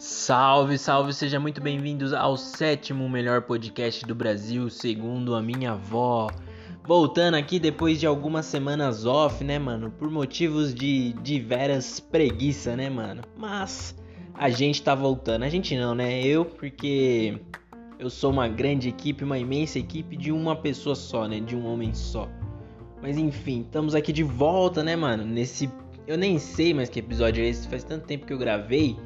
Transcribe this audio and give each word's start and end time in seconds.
Salve, 0.00 0.78
salve, 0.78 1.12
seja 1.12 1.38
muito 1.38 1.60
bem-vindos 1.60 2.14
ao 2.14 2.34
sétimo 2.34 3.06
melhor 3.06 3.42
podcast 3.42 4.06
do 4.06 4.14
Brasil, 4.14 4.70
segundo 4.70 5.34
a 5.34 5.42
minha 5.42 5.72
avó. 5.72 6.30
Voltando 6.86 7.34
aqui 7.34 7.58
depois 7.58 8.00
de 8.00 8.06
algumas 8.06 8.46
semanas 8.46 9.04
off, 9.04 9.44
né, 9.44 9.58
mano? 9.58 9.90
Por 9.90 10.10
motivos 10.10 10.74
de 10.74 11.12
diversas 11.22 12.00
preguiça, 12.00 12.74
né, 12.74 12.88
mano? 12.88 13.20
Mas 13.36 13.94
a 14.32 14.48
gente 14.48 14.82
tá 14.82 14.94
voltando. 14.94 15.42
A 15.42 15.50
gente 15.50 15.76
não, 15.76 15.94
né? 15.94 16.22
Eu, 16.22 16.46
porque 16.46 17.38
eu 17.98 18.08
sou 18.08 18.30
uma 18.30 18.48
grande 18.48 18.88
equipe, 18.88 19.22
uma 19.22 19.38
imensa 19.38 19.78
equipe 19.78 20.16
de 20.16 20.32
uma 20.32 20.56
pessoa 20.56 20.94
só, 20.94 21.28
né? 21.28 21.40
De 21.40 21.54
um 21.54 21.66
homem 21.66 21.92
só. 21.92 22.26
Mas 23.02 23.18
enfim, 23.18 23.66
estamos 23.66 23.94
aqui 23.94 24.14
de 24.14 24.22
volta, 24.22 24.82
né, 24.82 24.96
mano? 24.96 25.26
Nesse. 25.26 25.70
Eu 26.06 26.16
nem 26.16 26.38
sei 26.38 26.72
mais 26.72 26.88
que 26.88 26.98
episódio 26.98 27.44
é 27.44 27.48
esse, 27.48 27.68
faz 27.68 27.84
tanto 27.84 28.06
tempo 28.06 28.24
que 28.24 28.32
eu 28.32 28.38
gravei 28.38 28.96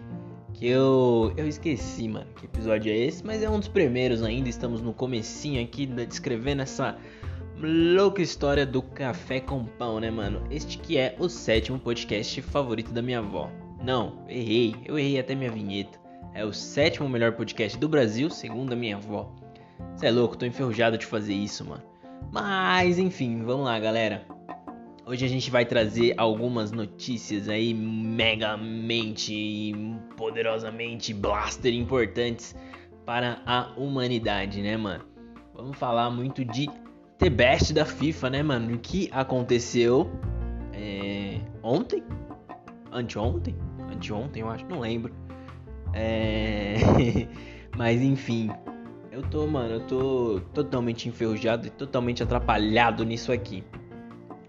que 0.55 0.67
eu 0.67 1.33
eu 1.37 1.47
esqueci, 1.47 2.09
mano, 2.09 2.27
que 2.37 2.47
episódio 2.47 2.91
é 2.91 2.97
esse, 2.97 3.25
mas 3.25 3.43
é 3.43 3.51
um 3.51 3.59
dos 3.59 3.69
primeiros 3.69 4.23
ainda, 4.23 4.49
estamos 4.49 4.81
no 4.81 4.95
comecinho 4.95 5.63
aqui 5.63 5.85
descrevendo 5.85 6.63
essa 6.63 6.97
louca 7.61 8.23
história 8.23 8.65
do 8.65 8.81
café 8.81 9.41
com 9.41 9.65
pão, 9.65 10.01
né, 10.01 10.11
mano? 10.11 10.43
Este 10.51 10.79
que 10.79 10.97
é 10.97 11.17
o 11.19 11.29
sétimo 11.29 11.79
podcast 11.79 12.41
favorito 12.43 12.93
da 12.93 13.03
minha 13.03 13.19
avó. 13.19 13.51
Não, 13.83 14.25
errei, 14.29 14.75
eu 14.85 14.99
errei 14.99 15.19
até 15.19 15.35
minha 15.35 15.51
vinheta. 15.51 15.99
É 16.33 16.45
o 16.45 16.53
sétimo 16.53 17.09
melhor 17.09 17.33
podcast 17.33 17.79
do 17.79 17.89
Brasil, 17.89 18.31
segundo 18.31 18.73
a 18.73 18.77
minha 18.77 18.97
avó. 18.97 19.31
Você 19.95 20.07
é 20.07 20.11
louco, 20.11 20.37
tô 20.37 20.47
enferrujado 20.47 20.97
de 20.97 21.07
fazer 21.07 21.35
isso, 21.35 21.65
mano. 21.65 21.83
Mas 22.33 22.99
enfim, 22.99 23.43
vamos 23.45 23.67
lá, 23.67 23.79
galera. 23.79 24.34
Hoje 25.07 25.23
a 25.23 25.29
gente 25.29 25.51
vai 25.51 25.67
trazer 25.67 26.15
algumas 26.17 26.73
notícias 26.73 27.47
aí 27.47 27.75
megamente 27.75 29.35
e 29.35 29.75
poderosamente 30.17 31.13
blaster 31.13 31.75
importantes 31.75 32.57
para 33.05 33.43
a 33.45 33.71
humanidade, 33.77 34.63
né, 34.63 34.79
mano? 34.79 35.05
Vamos 35.53 35.77
falar 35.77 36.11
muito 36.11 36.43
de 36.43 36.71
The 37.19 37.29
Best 37.29 37.75
da 37.75 37.85
FIFA, 37.85 38.31
né, 38.31 38.43
mano? 38.43 38.75
O 38.75 38.79
que 38.79 39.11
aconteceu 39.13 40.11
é, 40.73 41.39
ontem? 41.63 42.03
Anteontem? 42.91 43.55
Anteontem, 43.93 44.41
eu 44.41 44.49
acho, 44.49 44.65
não 44.69 44.81
lembro. 44.81 45.15
É... 45.93 46.77
Mas 47.77 48.01
enfim, 48.01 48.49
eu 49.13 49.21
tô, 49.21 49.47
mano, 49.47 49.75
eu 49.75 49.81
tô 49.81 50.41
totalmente 50.55 51.11
enferrujado 51.11 51.67
e 51.67 51.71
totalmente 51.71 52.23
atrapalhado 52.23 53.05
nisso 53.05 53.31
aqui. 53.31 53.63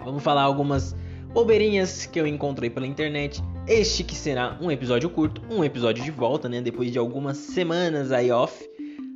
Vamos 0.06 0.22
falar 0.22 0.44
algumas 0.44 0.96
bobeirinhas 1.34 2.06
que 2.06 2.20
eu 2.20 2.28
encontrei 2.28 2.70
pela 2.70 2.86
internet. 2.86 3.42
Este 3.68 4.04
que 4.04 4.14
será 4.14 4.56
um 4.62 4.70
episódio 4.70 5.10
curto, 5.10 5.42
um 5.50 5.64
episódio 5.64 6.04
de 6.04 6.12
volta, 6.12 6.48
né? 6.48 6.62
Depois 6.62 6.92
de 6.92 7.00
algumas 7.00 7.38
semanas 7.38 8.12
aí 8.12 8.32
off. 8.32 8.64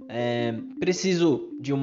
É, 0.09 0.55
preciso 0.79 1.55
de 1.61 1.71
um 1.71 1.79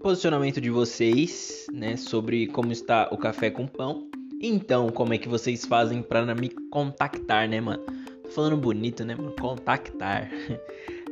posicionamento 0.00 0.60
de 0.60 0.68
vocês, 0.68 1.66
né? 1.72 1.96
Sobre 1.96 2.46
como 2.48 2.70
está 2.70 3.08
o 3.10 3.16
café 3.16 3.50
com 3.50 3.66
pão. 3.66 4.06
Então, 4.42 4.90
como 4.90 5.14
é 5.14 5.18
que 5.18 5.28
vocês 5.28 5.64
fazem 5.64 6.02
para 6.02 6.34
me 6.34 6.50
contactar, 6.70 7.48
né, 7.48 7.62
mano? 7.62 7.82
Tô 8.24 8.28
falando 8.28 8.58
bonito, 8.58 9.06
né, 9.06 9.14
mano? 9.16 9.34
Contactar. 9.40 10.30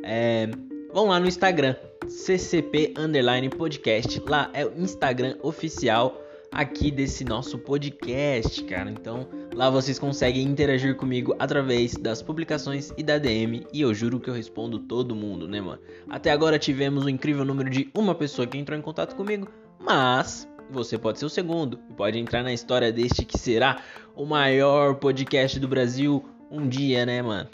É, 0.05 0.49
vão 0.93 1.07
lá 1.07 1.17
no 1.17 1.29
Instagram, 1.29 1.77
ccp 2.09 2.93
underline 2.97 3.47
podcast. 3.47 4.21
Lá 4.27 4.51
é 4.53 4.65
o 4.65 4.73
Instagram 4.77 5.37
oficial 5.41 6.21
aqui 6.53 6.91
desse 6.91 7.25
nosso 7.25 7.57
podcast, 7.57 8.63
cara. 8.65 8.89
Então, 8.89 9.27
lá 9.53 9.69
vocês 9.69 9.97
conseguem 9.97 10.43
interagir 10.43 10.95
comigo 10.95 11.35
através 11.39 11.95
das 11.95 12.21
publicações 12.21 12.93
e 12.95 13.03
da 13.03 13.17
DM, 13.17 13.65
e 13.73 13.81
eu 13.81 13.93
juro 13.93 14.19
que 14.19 14.29
eu 14.29 14.33
respondo 14.33 14.79
todo 14.79 15.15
mundo, 15.15 15.47
né, 15.47 15.59
mano? 15.59 15.81
Até 16.07 16.31
agora 16.31 16.59
tivemos 16.59 17.05
um 17.05 17.09
incrível 17.09 17.43
número 17.43 17.69
de 17.69 17.89
uma 17.93 18.13
pessoa 18.13 18.47
que 18.47 18.57
entrou 18.57 18.77
em 18.77 18.81
contato 18.81 19.15
comigo, 19.15 19.47
mas 19.79 20.47
você 20.69 20.97
pode 20.97 21.19
ser 21.19 21.25
o 21.25 21.29
segundo 21.29 21.79
e 21.89 21.93
pode 21.93 22.19
entrar 22.19 22.43
na 22.43 22.53
história 22.53 22.91
deste 22.91 23.25
que 23.25 23.37
será 23.37 23.81
o 24.15 24.25
maior 24.25 24.95
podcast 24.95 25.59
do 25.59 25.67
Brasil 25.67 26.23
um 26.49 26.67
dia, 26.67 27.05
né, 27.05 27.21
mano? 27.21 27.49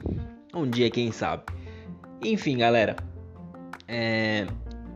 Um 0.53 0.69
dia, 0.69 0.89
quem 0.89 1.11
sabe. 1.11 1.43
Enfim, 2.21 2.57
galera. 2.57 2.97
É, 3.87 4.45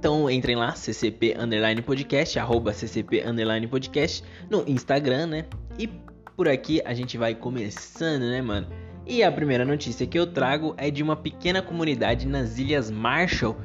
então 0.04 0.30
entrem 0.30 0.58
lá, 0.58 0.74
ccp 0.74 1.34
underline 1.40 1.82
podcast, 1.82 2.38
arroba 2.38 2.74
ccp 2.74 3.24
underline 3.26 3.66
podcast 3.68 4.22
no 4.50 4.62
Instagram, 4.68 5.28
né? 5.28 5.46
E 5.80 5.88
por 6.36 6.50
aqui 6.50 6.82
a 6.84 6.94
gente 6.94 7.18
vai 7.18 7.34
começando, 7.34 8.24
né, 8.24 8.42
mano? 8.42 8.68
E 9.08 9.24
a 9.24 9.32
primeira 9.32 9.64
notícia 9.64 10.06
que 10.06 10.20
eu 10.20 10.28
trago 10.28 10.76
é 10.76 10.92
de 10.92 11.02
uma 11.02 11.16
pequena 11.16 11.62
comunidade 11.62 12.28
nas 12.28 12.60
Ilhas 12.60 12.92
Marshall 12.92 13.56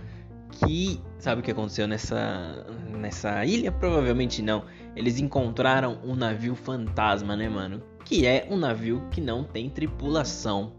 que 0.52 1.00
sabe 1.18 1.40
o 1.40 1.44
que 1.44 1.50
aconteceu 1.50 1.88
nessa 1.88 2.64
nessa 2.88 3.44
ilha? 3.44 3.72
Provavelmente 3.72 4.40
não. 4.40 4.62
Eles 4.94 5.18
encontraram 5.18 5.98
um 6.04 6.14
navio 6.14 6.54
fantasma, 6.54 7.34
né, 7.34 7.48
mano? 7.48 7.82
Que 8.04 8.24
é 8.24 8.46
um 8.48 8.56
navio 8.56 9.02
que 9.10 9.20
não 9.20 9.42
tem 9.42 9.68
tripulação. 9.68 10.77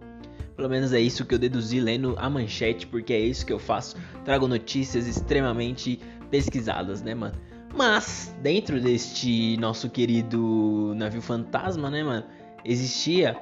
Pelo 0.60 0.70
menos 0.70 0.92
é 0.92 1.00
isso 1.00 1.26
que 1.26 1.34
eu 1.34 1.40
deduzi 1.40 1.80
lendo 1.80 2.16
a 2.18 2.30
manchete, 2.30 2.86
porque 2.86 3.14
é 3.14 3.20
isso 3.22 3.46
que 3.46 3.54
eu 3.54 3.60
faço. 3.60 3.96
Trago 4.26 4.46
notícias 4.46 5.08
extremamente 5.08 6.02
pesquisadas, 6.30 7.02
né, 7.02 7.16
mano? 7.16 7.36
Mas, 7.74 8.36
dentro 8.42 8.82
deste 8.82 9.56
nosso 9.56 9.90
querido 9.90 10.92
navio 10.98 11.22
fantasma, 11.22 11.90
né, 11.90 12.04
mano? 12.04 12.26
Existia 12.66 13.38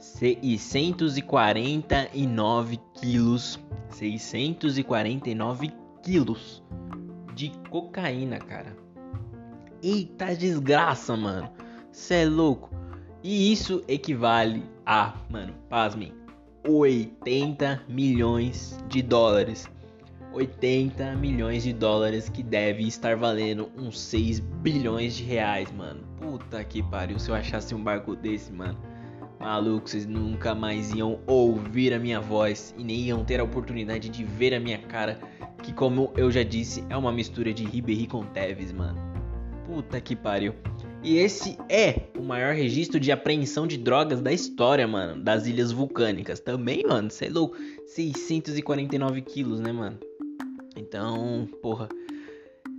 649 0.00 2.80
quilos. 2.94 3.60
649 3.90 5.72
quilos 6.02 6.64
de 7.32 7.52
cocaína, 7.70 8.38
cara. 8.38 8.76
Eita 9.80 10.34
desgraça, 10.34 11.16
mano. 11.16 11.48
Cê 11.92 12.14
é 12.14 12.24
louco. 12.24 12.74
E 13.22 13.52
isso 13.52 13.84
equivale 13.86 14.64
a, 14.84 15.14
mano, 15.30 15.54
pasmem, 15.68 16.12
80 16.68 17.84
milhões 17.88 18.76
de 18.88 19.00
dólares. 19.00 19.68
80 20.32 21.14
milhões 21.14 21.62
de 21.62 21.72
dólares 21.72 22.28
que 22.28 22.42
deve 22.42 22.82
estar 22.86 23.16
valendo 23.16 23.70
uns 23.76 23.98
6 24.00 24.40
bilhões 24.40 25.16
de 25.16 25.22
reais, 25.22 25.70
mano. 25.72 26.00
Puta 26.18 26.62
que 26.64 26.82
pariu, 26.82 27.18
se 27.18 27.30
eu 27.30 27.34
achasse 27.34 27.74
um 27.74 27.82
barco 27.82 28.16
desse, 28.16 28.52
mano. 28.52 28.76
Maluco, 29.38 29.88
vocês 29.88 30.06
nunca 30.06 30.54
mais 30.54 30.92
iam 30.92 31.20
ouvir 31.26 31.94
a 31.94 31.98
minha 31.98 32.20
voz 32.20 32.74
e 32.76 32.82
nem 32.82 33.00
iam 33.02 33.24
ter 33.24 33.38
a 33.38 33.44
oportunidade 33.44 34.08
de 34.08 34.24
ver 34.24 34.52
a 34.52 34.60
minha 34.60 34.78
cara, 34.78 35.18
que 35.62 35.72
como 35.72 36.12
eu 36.16 36.30
já 36.30 36.42
disse, 36.42 36.84
é 36.90 36.96
uma 36.96 37.12
mistura 37.12 37.52
de 37.54 37.64
Ribéry 37.64 38.08
com 38.08 38.24
Teves, 38.24 38.72
mano. 38.72 38.98
Puta 39.64 40.00
que 40.00 40.16
pariu. 40.16 40.54
E 41.06 41.18
esse 41.18 41.56
é 41.68 42.00
o 42.18 42.20
maior 42.20 42.52
registro 42.52 42.98
de 42.98 43.12
apreensão 43.12 43.64
de 43.64 43.76
drogas 43.76 44.20
da 44.20 44.32
história, 44.32 44.88
mano, 44.88 45.22
das 45.22 45.46
Ilhas 45.46 45.70
Vulcânicas. 45.70 46.40
Também, 46.40 46.82
mano, 46.84 47.08
você 47.08 47.26
é 47.26 47.30
louco. 47.30 47.56
649 47.86 49.22
quilos, 49.22 49.60
né, 49.60 49.70
mano? 49.70 50.00
Então, 50.76 51.48
porra, 51.62 51.88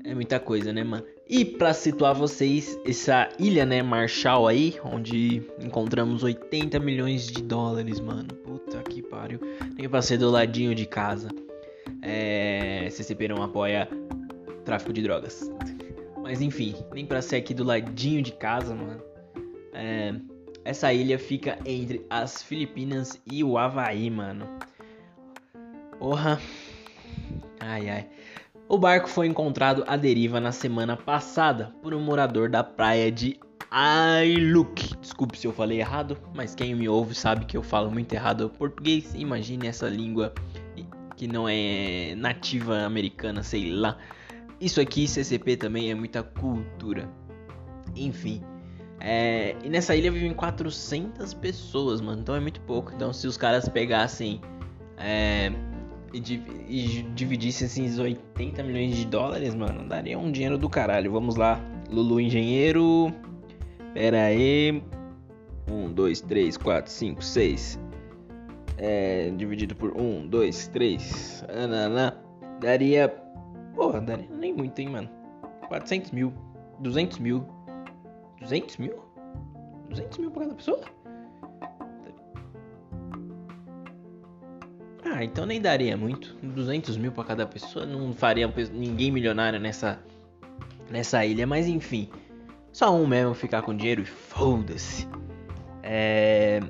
é 0.04 0.14
muita 0.14 0.42
coisa, 0.42 0.74
né, 0.74 0.84
mano? 0.84 1.06
E 1.26 1.46
para 1.46 1.74
situar 1.74 2.14
vocês, 2.14 2.78
essa 2.86 3.30
ilha, 3.40 3.66
né, 3.66 3.82
Marshall 3.82 4.46
aí, 4.46 4.76
onde 4.84 5.42
encontramos 5.64 6.22
80 6.22 6.82
milhões 6.82 7.28
de 7.28 7.42
dólares, 7.42 8.02
mano. 8.02 8.28
Puta 8.44 8.84
que 8.84 9.02
pariu. 9.02 9.40
Nem 9.78 9.88
pra 9.88 10.02
ser 10.02 10.18
do 10.18 10.30
ladinho 10.30 10.76
de 10.76 10.86
casa. 10.86 11.30
É, 12.02 12.90
CCP 12.92 13.30
não 13.30 13.42
apoia 13.42 13.88
tráfico 14.66 14.92
de 14.92 15.02
drogas. 15.02 15.50
Mas 16.28 16.42
enfim, 16.42 16.76
nem 16.94 17.06
pra 17.06 17.22
ser 17.22 17.38
aqui 17.38 17.54
do 17.54 17.64
ladinho 17.64 18.22
de 18.22 18.34
casa, 18.34 18.76
mano. 18.76 19.02
É, 19.72 20.14
essa 20.66 20.92
ilha 20.92 21.18
fica 21.18 21.58
entre 21.66 22.06
as 22.10 22.44
Filipinas 22.44 23.18
e 23.26 23.46
o 23.46 23.58
Havaí, 23.58 24.10
mano. 24.10 24.46
Porra. 25.98 26.38
Ai, 27.62 27.90
ai. 27.90 28.10
O 28.68 28.78
barco 28.78 29.08
foi 29.08 29.28
encontrado 29.28 29.86
à 29.88 29.96
deriva 29.96 30.42
na 30.42 30.52
semana 30.52 30.98
passada 30.98 31.74
por 31.82 31.94
um 31.94 32.02
morador 32.02 32.50
da 32.50 32.62
praia 32.62 33.10
de 33.10 33.40
Ailuk. 33.72 34.98
Desculpe 35.00 35.38
se 35.38 35.48
eu 35.48 35.54
falei 35.54 35.80
errado, 35.80 36.18
mas 36.36 36.54
quem 36.54 36.76
me 36.76 36.90
ouve 36.90 37.16
sabe 37.16 37.46
que 37.46 37.56
eu 37.56 37.64
falo 37.64 37.90
muito 37.90 38.12
errado 38.12 38.50
português. 38.50 39.14
Imagine 39.16 39.68
essa 39.68 39.88
língua 39.88 40.34
que 41.16 41.26
não 41.26 41.48
é 41.48 42.16
nativa 42.18 42.80
americana, 42.80 43.42
sei 43.44 43.72
lá. 43.72 43.98
Isso 44.60 44.82
aqui, 44.82 45.08
CCP 45.08 45.58
também 45.58 45.92
é 45.92 45.96
muita 45.96 46.24
cultura. 46.24 47.10
Enfim. 47.96 48.42
É, 49.00 49.56
e 49.64 49.70
nessa 49.70 49.96
ilha 49.96 50.12
vivem 50.12 50.34
400 50.34 51.34
pessoas, 51.36 52.02
mano. 52.02 52.22
Então 52.22 52.36
é 52.36 52.40
muito 52.40 52.60
pouco. 52.62 52.92
Então 52.94 53.14
se 53.14 53.28
os 53.28 53.38
caras 53.38 53.70
pegassem 53.70 54.42
é, 54.98 55.52
e, 56.14 56.42
e 56.68 57.04
dividissem 57.14 57.68
esses 57.68 58.00
80 58.00 58.64
milhões 58.64 58.96
de 58.96 59.06
dólares, 59.06 59.54
mano, 59.54 59.88
daria 59.88 60.18
um 60.18 60.32
dinheiro 60.32 60.58
do 60.58 60.68
caralho. 60.70 61.12
Vamos 61.12 61.36
lá. 61.36 61.62
Lulu 61.90 62.20
Engenheiro. 62.20 63.14
Pera 63.94 64.24
aí. 64.24 64.84
1, 65.70 65.94
2, 65.94 66.22
3, 66.22 66.58
4, 66.58 66.92
5, 66.92 67.24
6. 67.24 67.80
é, 68.78 69.32
dividido 69.36 69.76
por 69.76 69.92
1, 70.00 70.28
2, 70.28 70.68
3, 70.70 71.44
daria. 72.62 73.27
Porra, 73.78 74.02
daria 74.02 74.28
nem 74.32 74.52
muito, 74.52 74.80
hein, 74.80 74.90
mano. 74.90 75.08
400 75.68 76.10
mil, 76.10 76.34
200 76.80 77.20
mil. 77.20 77.46
200 78.42 78.78
mil? 78.78 79.00
200 79.90 80.18
mil 80.18 80.32
pra 80.32 80.42
cada 80.46 80.56
pessoa? 80.56 80.82
Ah, 85.06 85.24
então 85.24 85.46
nem 85.46 85.62
daria 85.62 85.96
muito. 85.96 86.36
200 86.42 86.98
mil 86.98 87.12
pra 87.12 87.24
cada 87.24 87.46
pessoa 87.46 87.86
não 87.86 88.12
faria 88.14 88.52
ninguém 88.74 89.12
milionário 89.12 89.60
nessa, 89.60 90.00
nessa 90.90 91.24
ilha, 91.24 91.46
mas 91.46 91.68
enfim. 91.68 92.10
Só 92.74 92.94
um 92.94 93.06
mesmo 93.06 93.36
ficar 93.36 93.62
com 93.62 93.76
dinheiro 93.76 94.02
e 94.02 94.06
foda-se. 94.06 95.08
É. 95.84 96.62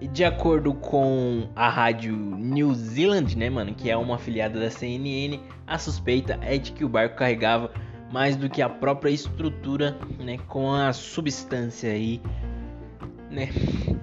De 0.00 0.24
acordo 0.24 0.74
com 0.74 1.48
a 1.56 1.70
rádio 1.70 2.14
New 2.14 2.74
Zealand, 2.74 3.34
né, 3.36 3.48
mano, 3.48 3.74
que 3.74 3.90
é 3.90 3.96
uma 3.96 4.16
afiliada 4.16 4.60
da 4.60 4.70
CNN, 4.70 5.40
a 5.66 5.78
suspeita 5.78 6.38
é 6.42 6.58
de 6.58 6.72
que 6.72 6.84
o 6.84 6.88
barco 6.88 7.16
carregava 7.16 7.72
mais 8.12 8.36
do 8.36 8.48
que 8.48 8.60
a 8.60 8.68
própria 8.68 9.10
estrutura, 9.10 9.96
né, 10.18 10.36
com 10.48 10.72
a 10.72 10.92
substância 10.92 11.90
aí, 11.90 12.20
né, 13.30 13.48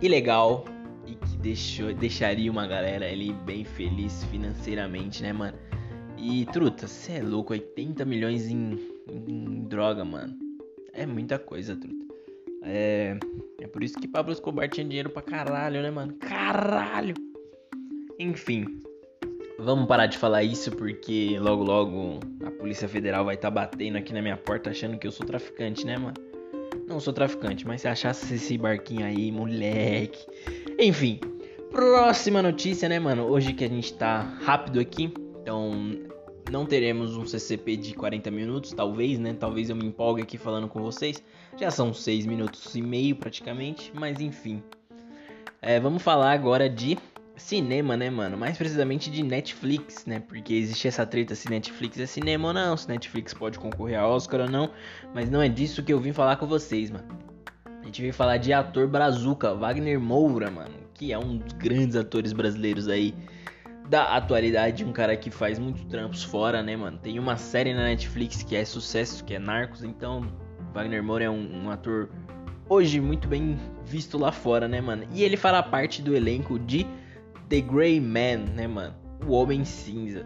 ilegal 0.02 0.66
e 1.06 1.14
que 1.14 1.38
deixou, 1.38 1.94
deixaria 1.94 2.52
uma 2.52 2.66
galera 2.66 3.06
ali 3.06 3.32
bem 3.46 3.64
feliz 3.64 4.24
financeiramente, 4.26 5.22
né, 5.22 5.32
mano. 5.32 5.58
E 6.18 6.46
truta, 6.48 6.88
você 6.88 7.14
é 7.14 7.22
louco, 7.22 7.54
80 7.54 8.04
milhões 8.04 8.48
em, 8.48 8.80
em 9.10 9.62
droga, 9.64 10.04
mano. 10.04 10.34
É 10.92 11.06
muita 11.06 11.38
coisa, 11.38 11.76
truta. 11.76 12.03
É, 12.64 13.18
é 13.60 13.68
por 13.68 13.84
isso 13.84 14.00
que 14.00 14.08
Pablo 14.08 14.32
Escobar 14.32 14.70
tinha 14.70 14.86
dinheiro 14.86 15.10
pra 15.10 15.22
caralho, 15.22 15.82
né, 15.82 15.92
mano? 15.92 16.14
Caralho! 16.14 17.14
Enfim, 18.20 18.82
vamos 19.60 19.88
parar 19.88 20.08
de 20.08 20.18
falar 20.18 20.44
isso 20.44 20.72
porque 20.72 21.38
logo 21.40 21.64
logo 21.64 22.20
a 22.46 22.52
Polícia 22.52 22.88
Federal 22.88 23.26
vai 23.26 23.36
estar 23.36 23.50
tá 23.50 23.54
batendo 23.54 23.98
aqui 23.98 24.14
na 24.14 24.22
minha 24.22 24.38
porta 24.38 24.70
achando 24.70 24.98
que 24.98 25.06
eu 25.06 25.12
sou 25.12 25.26
traficante, 25.26 25.86
né, 25.86 25.98
mano? 25.98 26.16
Não 26.88 27.00
sou 27.00 27.14
traficante, 27.14 27.66
mas 27.68 27.82
se 27.82 27.88
achasse 27.88 28.34
esse 28.34 28.58
barquinho 28.58 29.06
aí, 29.06 29.32
moleque. 29.32 30.26
Enfim, 30.80 31.20
próxima 31.72 32.42
notícia, 32.42 32.88
né, 32.88 33.00
mano? 33.00 33.26
Hoje 33.26 33.54
que 33.54 33.66
a 33.66 33.70
gente 33.70 33.94
tá 33.94 34.22
rápido 34.44 34.80
aqui, 34.80 35.14
então 35.42 35.72
não 36.52 36.66
teremos 36.66 37.16
um 37.18 37.26
CCP 37.26 37.78
de 37.78 37.94
40 37.94 38.30
minutos, 38.32 38.74
talvez, 38.74 39.18
né? 39.20 39.36
Talvez 39.40 39.70
eu 39.70 39.76
me 39.76 39.86
empolgue 39.86 40.22
aqui 40.22 40.38
falando 40.38 40.68
com 40.68 40.82
vocês. 40.82 41.24
Já 41.58 41.72
são 41.72 41.94
6 41.94 42.26
minutos 42.26 42.76
e 42.76 42.82
meio 42.82 43.16
praticamente, 43.16 43.92
mas 43.94 44.20
enfim. 44.20 44.62
É, 45.62 45.80
vamos 45.80 46.02
falar 46.02 46.34
agora 46.34 46.70
de 46.70 46.98
cinema, 47.36 47.98
né, 47.98 48.10
mano? 48.10 48.38
Mais 48.38 48.58
precisamente 48.58 49.10
de 49.10 49.24
Netflix, 49.24 50.06
né? 50.06 50.20
Porque 50.20 50.54
existe 50.54 50.88
essa 50.88 51.06
treta 51.06 51.36
se 51.36 51.50
Netflix 51.50 52.00
é 52.00 52.06
cinema 52.06 52.50
ou 52.50 52.54
não, 52.54 52.78
se 52.78 52.88
Netflix 52.88 53.34
pode 53.34 53.58
concorrer 53.58 54.00
a 54.00 54.08
Oscar 54.08 54.42
ou 54.42 54.50
não. 54.50 54.70
Mas 55.14 55.30
não 55.30 55.42
é 55.42 55.50
disso 55.50 55.84
que 55.84 55.94
eu 55.94 56.00
vim 56.00 56.14
falar 56.14 56.36
com 56.36 56.46
vocês, 56.46 56.92
mano. 56.92 57.08
A 57.82 57.86
gente 57.86 58.02
veio 58.02 58.14
falar 58.14 58.38
de 58.38 58.54
ator 58.54 58.88
brazuca, 58.88 59.54
Wagner 59.54 60.00
Moura, 60.00 60.50
mano. 60.50 60.76
Que 60.94 61.12
é 61.12 61.18
um 61.18 61.38
dos 61.38 61.54
grandes 61.54 61.96
atores 61.96 62.34
brasileiros 62.34 62.88
aí 62.88 63.14
da 63.90 64.16
atualidade, 64.16 64.84
um 64.84 64.92
cara 64.92 65.16
que 65.16 65.30
faz 65.30 65.60
muitos 65.60 65.84
trampos 65.86 66.24
fora, 66.24 66.64
né, 66.64 66.76
mano? 66.76 66.98
Tem 66.98 67.20
uma 67.20 67.38
série 67.38 67.74
na 67.74 67.84
Netflix 67.84 68.44
que 68.44 68.56
é 68.56 68.66
sucesso, 68.66 69.24
que 69.24 69.36
é 69.36 69.40
Narcos, 69.40 69.84
então 69.84 70.32
Wagner 70.74 71.04
Moura 71.04 71.26
é 71.26 71.30
um, 71.30 71.66
um 71.66 71.70
ator 71.70 72.10
hoje 72.68 73.00
muito 73.00 73.28
bem 73.28 73.58
visto 73.86 74.18
lá 74.18 74.32
fora, 74.32 74.68
né, 74.68 74.82
mano? 74.82 75.06
E 75.14 75.24
ele 75.24 75.38
fará 75.38 75.62
parte 75.62 76.02
do 76.02 76.16
elenco 76.16 76.58
de 76.58 76.88
The 77.50 77.62
Grey 77.62 78.00
Man, 78.00 78.52
né, 78.56 78.68
mano? 78.68 78.96
O 79.28 79.34
Homem 79.34 79.64
Cinza, 79.64 80.26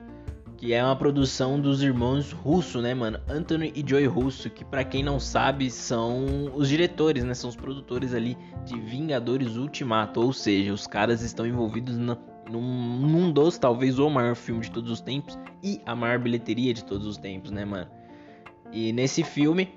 que 0.56 0.74
é 0.74 0.84
uma 0.84 0.96
produção 0.96 1.60
dos 1.60 1.84
irmãos 1.84 2.32
Russo, 2.32 2.82
né, 2.82 2.94
mano? 2.94 3.20
Anthony 3.28 3.74
e 3.76 3.88
Joy 3.88 4.06
Russo, 4.08 4.50
que 4.50 4.64
para 4.64 4.84
quem 4.84 5.04
não 5.04 5.20
sabe 5.20 5.70
são 5.70 6.52
os 6.56 6.70
diretores, 6.70 7.24
né? 7.24 7.34
São 7.34 7.50
os 7.50 7.56
produtores 7.56 8.14
ali 8.14 8.38
de 8.66 8.80
Vingadores 8.80 9.56
Ultimato, 9.56 10.22
ou 10.22 10.32
seja, 10.32 10.74
os 10.74 10.88
caras 10.88 11.22
estão 11.22 11.46
envolvidos 11.46 11.98
na 11.98 12.16
num, 12.50 13.00
num 13.00 13.32
dos, 13.32 13.58
talvez 13.58 14.00
o 14.00 14.10
maior 14.10 14.36
filme 14.36 14.62
de 14.62 14.72
todos 14.72 14.92
os 14.92 15.02
tempos 15.02 15.38
e 15.64 15.82
a 15.86 15.96
maior 15.96 16.20
bilheteria 16.20 16.74
de 16.74 16.84
todos 16.84 17.06
os 17.06 17.18
tempos, 17.18 17.52
né, 17.52 17.66
mano? 17.66 17.90
E 18.72 18.92
nesse 18.92 19.24
filme 19.24 19.70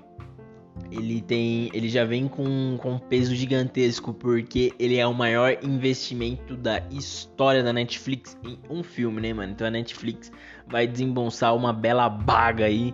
ele 0.89 1.21
tem, 1.21 1.69
ele 1.73 1.89
já 1.89 2.03
vem 2.05 2.27
com, 2.27 2.77
com 2.77 2.93
um 2.93 2.99
peso 2.99 3.35
gigantesco 3.35 4.13
porque 4.13 4.73
ele 4.79 4.97
é 4.97 5.05
o 5.05 5.13
maior 5.13 5.57
investimento 5.63 6.55
da 6.55 6.79
história 6.89 7.63
da 7.63 7.71
Netflix 7.71 8.37
em 8.43 8.57
um 8.69 8.83
filme, 8.83 9.21
né, 9.21 9.33
mano? 9.33 9.51
Então 9.51 9.67
a 9.67 9.71
Netflix 9.71 10.31
vai 10.67 10.87
desembolsar 10.87 11.55
uma 11.55 11.71
bela 11.73 12.09
baga 12.09 12.65
aí 12.65 12.93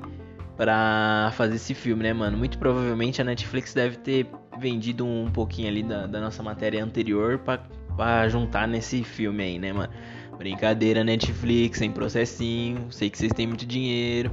para 0.55 1.31
fazer 1.33 1.55
esse 1.55 1.73
filme, 1.73 2.03
né, 2.03 2.13
mano? 2.13 2.37
Muito 2.37 2.57
provavelmente 2.57 3.21
a 3.21 3.23
Netflix 3.23 3.73
deve 3.73 3.97
ter 3.97 4.27
vendido 4.59 5.05
um 5.05 5.31
pouquinho 5.31 5.67
ali 5.67 5.83
da, 5.83 6.07
da 6.07 6.19
nossa 6.19 6.41
matéria 6.41 6.83
anterior 6.83 7.37
para 7.39 7.63
pra 7.97 8.29
juntar 8.29 8.67
nesse 8.67 9.03
filme 9.03 9.43
aí, 9.43 9.59
né, 9.59 9.73
mano? 9.73 9.91
Brincadeira, 10.37 11.03
Netflix, 11.03 11.79
sem 11.79 11.91
processinho. 11.91 12.91
Sei 12.91 13.09
que 13.09 13.17
vocês 13.17 13.33
têm 13.33 13.47
muito 13.47 13.65
dinheiro. 13.65 14.31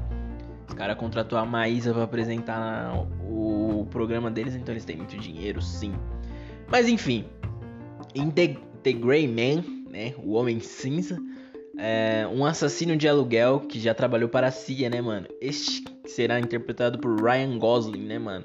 Os 0.69 0.75
caras 0.75 0.97
contratou 0.97 1.39
a 1.39 1.47
Maísa 1.47 1.93
pra 1.93 2.05
apresentar 2.05 2.95
o 3.23 3.87
programa 3.91 4.31
deles, 4.31 4.55
então 4.55 4.73
eles 4.73 4.85
têm 4.85 4.97
muito 4.97 5.17
dinheiro, 5.17 5.63
sim. 5.63 5.95
Mas 6.71 6.89
enfim, 6.89 7.25
em 8.15 8.31
The, 8.31 8.57
The 8.83 8.93
Grey 8.93 9.27
Man, 9.27 9.65
né? 9.91 10.15
O 10.23 10.35
Homem 10.35 10.61
Cinza. 10.61 11.19
É 11.77 12.25
um 12.33 12.45
assassino 12.45 12.97
de 12.97 13.09
aluguel 13.09 13.61
que 13.61 13.81
já 13.81 13.93
trabalhou 13.93 14.29
para 14.29 14.47
a 14.47 14.51
CIA, 14.53 14.89
né, 14.89 15.01
mano? 15.01 15.27
Este 15.41 15.85
será 16.07 16.39
interpretado 16.39 16.99
por 16.99 17.21
Ryan 17.21 17.59
Gosling, 17.59 18.05
né, 18.05 18.17
mano? 18.17 18.45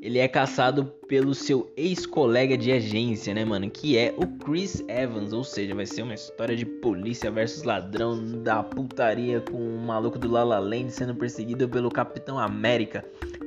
Ele 0.00 0.18
é 0.18 0.28
caçado 0.28 0.84
pelo 1.08 1.34
seu 1.34 1.72
ex-colega 1.76 2.56
de 2.56 2.70
agência, 2.70 3.34
né, 3.34 3.44
mano? 3.44 3.68
Que 3.68 3.98
é 3.98 4.14
o 4.16 4.26
Chris 4.38 4.82
Evans. 4.88 5.32
Ou 5.32 5.42
seja, 5.42 5.74
vai 5.74 5.86
ser 5.86 6.02
uma 6.02 6.14
história 6.14 6.56
de 6.56 6.64
polícia 6.64 7.30
versus 7.30 7.64
ladrão 7.64 8.42
da 8.42 8.62
putaria 8.62 9.40
com 9.40 9.56
o 9.56 9.80
maluco 9.80 10.18
do 10.18 10.30
La 10.30 10.44
La 10.44 10.58
Land 10.60 10.90
sendo 10.92 11.14
perseguido 11.14 11.68
pelo 11.68 11.90
Capitão 11.90 12.38
América. 12.38 13.04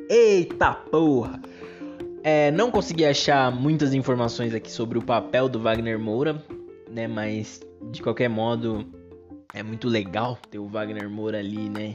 Eita 0.09 0.73
porra! 0.73 1.41
É, 2.23 2.51
não 2.51 2.69
consegui 2.69 3.05
achar 3.05 3.51
muitas 3.51 3.93
informações 3.93 4.53
aqui 4.53 4.71
sobre 4.71 4.97
o 4.97 5.01
papel 5.01 5.49
do 5.49 5.59
Wagner 5.59 5.97
Moura, 5.97 6.43
né? 6.89 7.07
Mas 7.07 7.61
de 7.89 8.01
qualquer 8.01 8.29
modo 8.29 8.85
é 9.53 9.63
muito 9.63 9.87
legal 9.87 10.37
ter 10.49 10.59
o 10.59 10.67
Wagner 10.67 11.09
Moura 11.09 11.39
ali, 11.39 11.69
né? 11.69 11.93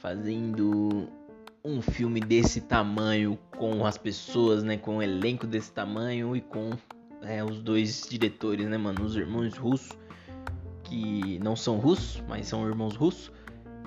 Fazendo 0.00 1.08
um 1.64 1.82
filme 1.82 2.20
desse 2.20 2.60
tamanho, 2.60 3.38
com 3.56 3.84
as 3.84 3.98
pessoas, 3.98 4.62
né? 4.62 4.76
Com 4.76 4.96
um 4.96 5.02
elenco 5.02 5.46
desse 5.46 5.72
tamanho 5.72 6.34
e 6.36 6.40
com 6.40 6.70
é, 7.22 7.42
os 7.42 7.60
dois 7.60 8.06
diretores, 8.08 8.66
né, 8.68 8.78
mano? 8.78 9.04
Os 9.04 9.16
irmãos 9.16 9.56
russos, 9.56 9.96
que 10.84 11.38
não 11.40 11.56
são 11.56 11.76
russos, 11.76 12.22
mas 12.28 12.46
são 12.46 12.66
irmãos 12.66 12.96
russos, 12.96 13.32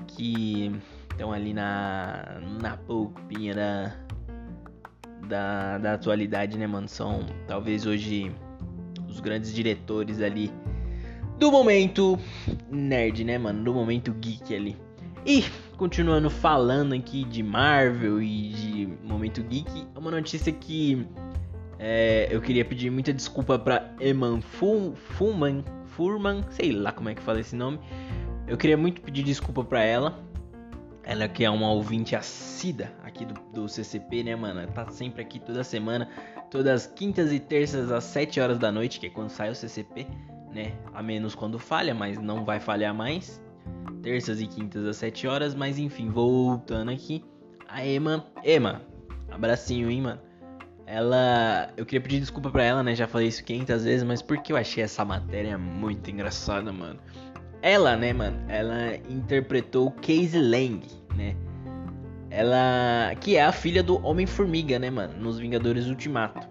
que 0.08 0.72
estão 1.10 1.32
ali 1.32 1.54
na, 1.54 2.40
na 2.62 2.78
polpinha 2.78 3.56
da, 3.56 3.96
da, 5.28 5.78
da 5.78 5.94
atualidade, 5.94 6.58
né, 6.58 6.68
mano? 6.68 6.88
São 6.88 7.25
talvez 7.48 7.86
hoje 7.86 8.34
os 9.08 9.20
grandes 9.20 9.54
diretores 9.54 10.22
ali 10.22 10.51
do 11.38 11.51
momento 11.51 12.20
nerd, 12.70 13.24
né, 13.24 13.38
mano? 13.38 13.63
Do 13.63 13.74
momento 13.74 14.13
geek 14.13 14.56
ali. 14.56 14.78
E 15.25 15.44
continuando 15.82 16.30
falando 16.30 16.94
aqui 16.94 17.24
de 17.24 17.42
Marvel 17.42 18.22
e 18.22 18.50
de 18.50 18.90
Momento 19.04 19.42
Geek, 19.42 19.88
é 19.96 19.98
uma 19.98 20.12
notícia 20.12 20.54
que 20.54 21.08
é, 21.80 22.28
eu 22.30 22.40
queria 22.40 22.64
pedir 22.64 22.92
muita 22.92 23.12
desculpa 23.12 23.58
para 23.58 23.92
Eman 24.00 24.42
Furman, 24.42 25.66
Furman, 25.88 26.44
sei 26.52 26.72
lá 26.72 26.92
como 26.92 27.10
é 27.10 27.16
que 27.16 27.22
fala 27.24 27.40
esse 27.40 27.56
nome. 27.56 27.80
Eu 28.46 28.58
queria 28.58 28.78
muito 28.78 29.02
pedir 29.02 29.24
desculpa 29.24 29.64
para 29.64 29.82
ela. 29.84 30.24
Ela 31.02 31.28
que 31.28 31.44
é 31.44 31.50
uma 31.50 31.72
ouvinte 31.72 32.16
assídua 32.16 32.90
aqui 33.04 33.26
do, 33.26 33.34
do 33.52 33.68
CCP, 33.68 34.22
né, 34.22 34.36
mano? 34.36 34.68
Tá 34.74 34.88
sempre 34.92 35.24
aqui 35.24 35.40
toda 35.40 35.64
semana, 35.64 36.08
todas 36.52 36.86
quintas 36.86 37.34
e 37.34 37.40
terças 37.40 37.92
às 37.92 38.04
7 38.04 38.40
horas 38.40 38.60
da 38.60 38.72
noite, 38.72 39.00
que 39.00 39.08
é 39.08 39.10
quando 39.10 39.30
sai 39.30 39.50
o 39.50 39.56
CCP, 39.56 40.06
né? 40.54 40.74
A 40.94 41.02
menos 41.02 41.34
quando 41.34 41.58
falha, 41.58 41.96
mas 41.96 42.20
não 42.20 42.46
vai 42.46 42.60
falhar 42.60 42.94
mais 42.94 43.42
terças 44.01 44.41
e 44.41 44.48
quintas 44.48 44.86
às 44.86 44.98
7 44.98 45.27
horas, 45.27 45.55
mas 45.55 45.77
enfim, 45.77 46.10
voltando 46.10 46.91
aqui. 46.91 47.24
A 47.67 47.86
Emma, 47.86 48.25
Emma, 48.43 48.81
abracinho, 49.29 49.89
hein, 49.89 50.01
mano. 50.01 50.20
Ela, 50.86 51.72
eu 51.77 51.86
queria 51.86 52.01
pedir 52.01 52.20
desculpa 52.20 52.50
pra 52.50 52.63
ela, 52.63 52.84
né? 52.84 52.93
Já 52.93 53.08
falei 53.08 53.27
isso 53.27 53.43
500 53.46 53.84
vezes, 53.84 54.03
mas 54.03 54.22
porque 54.22 54.51
eu 54.51 54.58
achei 54.58 54.84
essa 54.84 55.05
matéria 55.05 55.58
muito 55.58 56.10
engraçada, 56.12 56.72
mano. 56.74 57.00
Ela, 57.62 57.96
né, 57.96 58.12
mano, 58.12 58.38
ela 58.50 58.96
interpretou 59.10 59.91
Casey 59.91 60.41
Lang, 60.41 60.81
né? 61.15 61.36
Ela, 62.29 63.13
que 63.22 63.38
é 63.38 63.43
a 63.43 63.51
filha 63.51 63.84
do 63.84 64.05
Homem-Formiga, 64.05 64.79
né, 64.79 64.89
mano, 64.89 65.13
nos 65.17 65.38
Vingadores 65.38 65.88
Ultimato. 65.88 66.48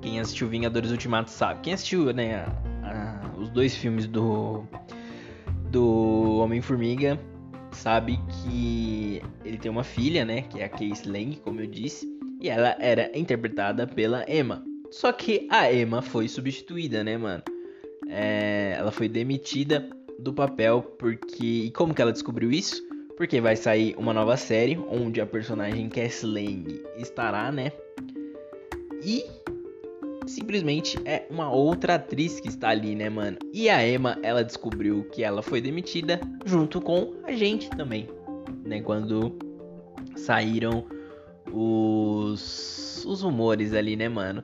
Quem 0.00 0.20
assistiu 0.20 0.48
Vingadores 0.48 0.90
Ultimato 0.90 1.30
sabe. 1.30 1.60
Quem 1.62 1.74
assistiu, 1.74 2.12
né, 2.12 2.46
a, 2.82 3.28
a, 3.34 3.38
os 3.38 3.50
dois 3.50 3.74
filmes 3.74 4.06
do 4.06 4.64
do 5.70 6.38
Homem-Formiga 6.38 7.18
sabe 7.72 8.18
que 8.28 9.22
ele 9.44 9.58
tem 9.58 9.70
uma 9.70 9.84
filha, 9.84 10.24
né, 10.24 10.42
que 10.42 10.60
é 10.60 10.64
a 10.64 10.68
Case 10.68 11.08
Lang, 11.08 11.36
como 11.44 11.60
eu 11.60 11.66
disse, 11.66 12.08
e 12.40 12.48
ela 12.48 12.76
era 12.78 13.10
interpretada 13.16 13.86
pela 13.86 14.24
Emma. 14.28 14.64
Só 14.90 15.12
que 15.12 15.46
a 15.50 15.72
Emma 15.72 16.00
foi 16.00 16.28
substituída, 16.28 17.04
né, 17.04 17.16
mano? 17.16 17.42
É, 18.08 18.74
ela 18.78 18.90
foi 18.90 19.08
demitida 19.08 19.88
do 20.18 20.32
papel 20.32 20.82
porque 20.98 21.44
e 21.44 21.70
como 21.70 21.94
que 21.94 22.00
ela 22.00 22.12
descobriu 22.12 22.50
isso? 22.50 22.82
Porque 23.16 23.40
vai 23.40 23.54
sair 23.54 23.94
uma 23.98 24.14
nova 24.14 24.36
série 24.36 24.78
onde 24.90 25.20
a 25.20 25.26
personagem 25.26 25.88
Cass 25.88 26.22
Lang 26.22 26.82
estará, 26.96 27.52
né? 27.52 27.72
E 29.04 29.24
simplesmente 30.28 30.98
é 31.04 31.26
uma 31.30 31.50
outra 31.50 31.94
atriz 31.94 32.40
que 32.40 32.48
está 32.48 32.68
ali, 32.68 32.94
né, 32.94 33.08
mano? 33.08 33.38
E 33.52 33.68
a 33.68 33.86
Emma, 33.86 34.18
ela 34.22 34.44
descobriu 34.44 35.04
que 35.12 35.24
ela 35.24 35.42
foi 35.42 35.60
demitida 35.60 36.20
junto 36.44 36.80
com 36.80 37.14
a 37.24 37.32
gente 37.32 37.68
também, 37.70 38.08
né? 38.64 38.80
Quando 38.80 39.36
saíram 40.16 40.84
os, 41.52 43.04
os 43.06 43.22
rumores 43.22 43.72
ali, 43.72 43.96
né, 43.96 44.08
mano? 44.08 44.42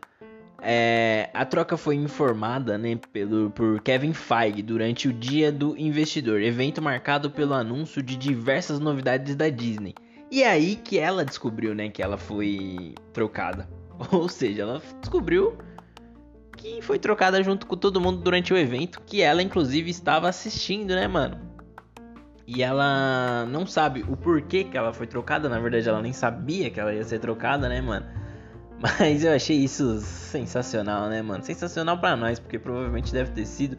É, 0.66 1.28
a 1.34 1.44
troca 1.44 1.76
foi 1.76 1.94
informada 1.94 2.78
né, 2.78 2.98
pelo, 3.12 3.50
por 3.50 3.82
Kevin 3.82 4.14
Feige 4.14 4.62
durante 4.62 5.08
o 5.08 5.12
Dia 5.12 5.52
do 5.52 5.76
Investidor, 5.76 6.40
evento 6.40 6.80
marcado 6.80 7.30
pelo 7.30 7.52
anúncio 7.52 8.02
de 8.02 8.16
diversas 8.16 8.80
novidades 8.80 9.36
da 9.36 9.50
Disney. 9.50 9.94
E 10.30 10.42
é 10.42 10.48
aí 10.48 10.76
que 10.76 10.98
ela 10.98 11.22
descobriu 11.22 11.74
né, 11.74 11.90
que 11.90 12.02
ela 12.02 12.16
foi 12.16 12.94
trocada. 13.12 13.68
Ou 14.10 14.26
seja, 14.26 14.62
ela 14.62 14.82
descobriu 15.02 15.54
que 16.64 16.80
foi 16.80 16.98
trocada 16.98 17.42
junto 17.42 17.66
com 17.66 17.76
todo 17.76 18.00
mundo 18.00 18.22
durante 18.22 18.54
o 18.54 18.56
evento, 18.56 19.02
que 19.04 19.20
ela 19.20 19.42
inclusive 19.42 19.90
estava 19.90 20.30
assistindo, 20.30 20.94
né, 20.94 21.06
mano? 21.06 21.38
E 22.46 22.62
ela 22.62 23.44
não 23.50 23.66
sabe 23.66 24.02
o 24.08 24.16
porquê 24.16 24.64
que 24.64 24.74
ela 24.74 24.90
foi 24.90 25.06
trocada, 25.06 25.46
na 25.46 25.58
verdade 25.58 25.86
ela 25.86 26.00
nem 26.00 26.14
sabia 26.14 26.70
que 26.70 26.80
ela 26.80 26.94
ia 26.94 27.04
ser 27.04 27.18
trocada, 27.18 27.68
né, 27.68 27.82
mano? 27.82 28.06
Mas 28.80 29.24
eu 29.24 29.34
achei 29.34 29.58
isso 29.58 30.00
sensacional, 30.00 31.10
né, 31.10 31.20
mano? 31.20 31.44
Sensacional 31.44 31.98
para 31.98 32.16
nós, 32.16 32.38
porque 32.38 32.58
provavelmente 32.58 33.12
deve 33.12 33.32
ter 33.32 33.44
sido 33.44 33.76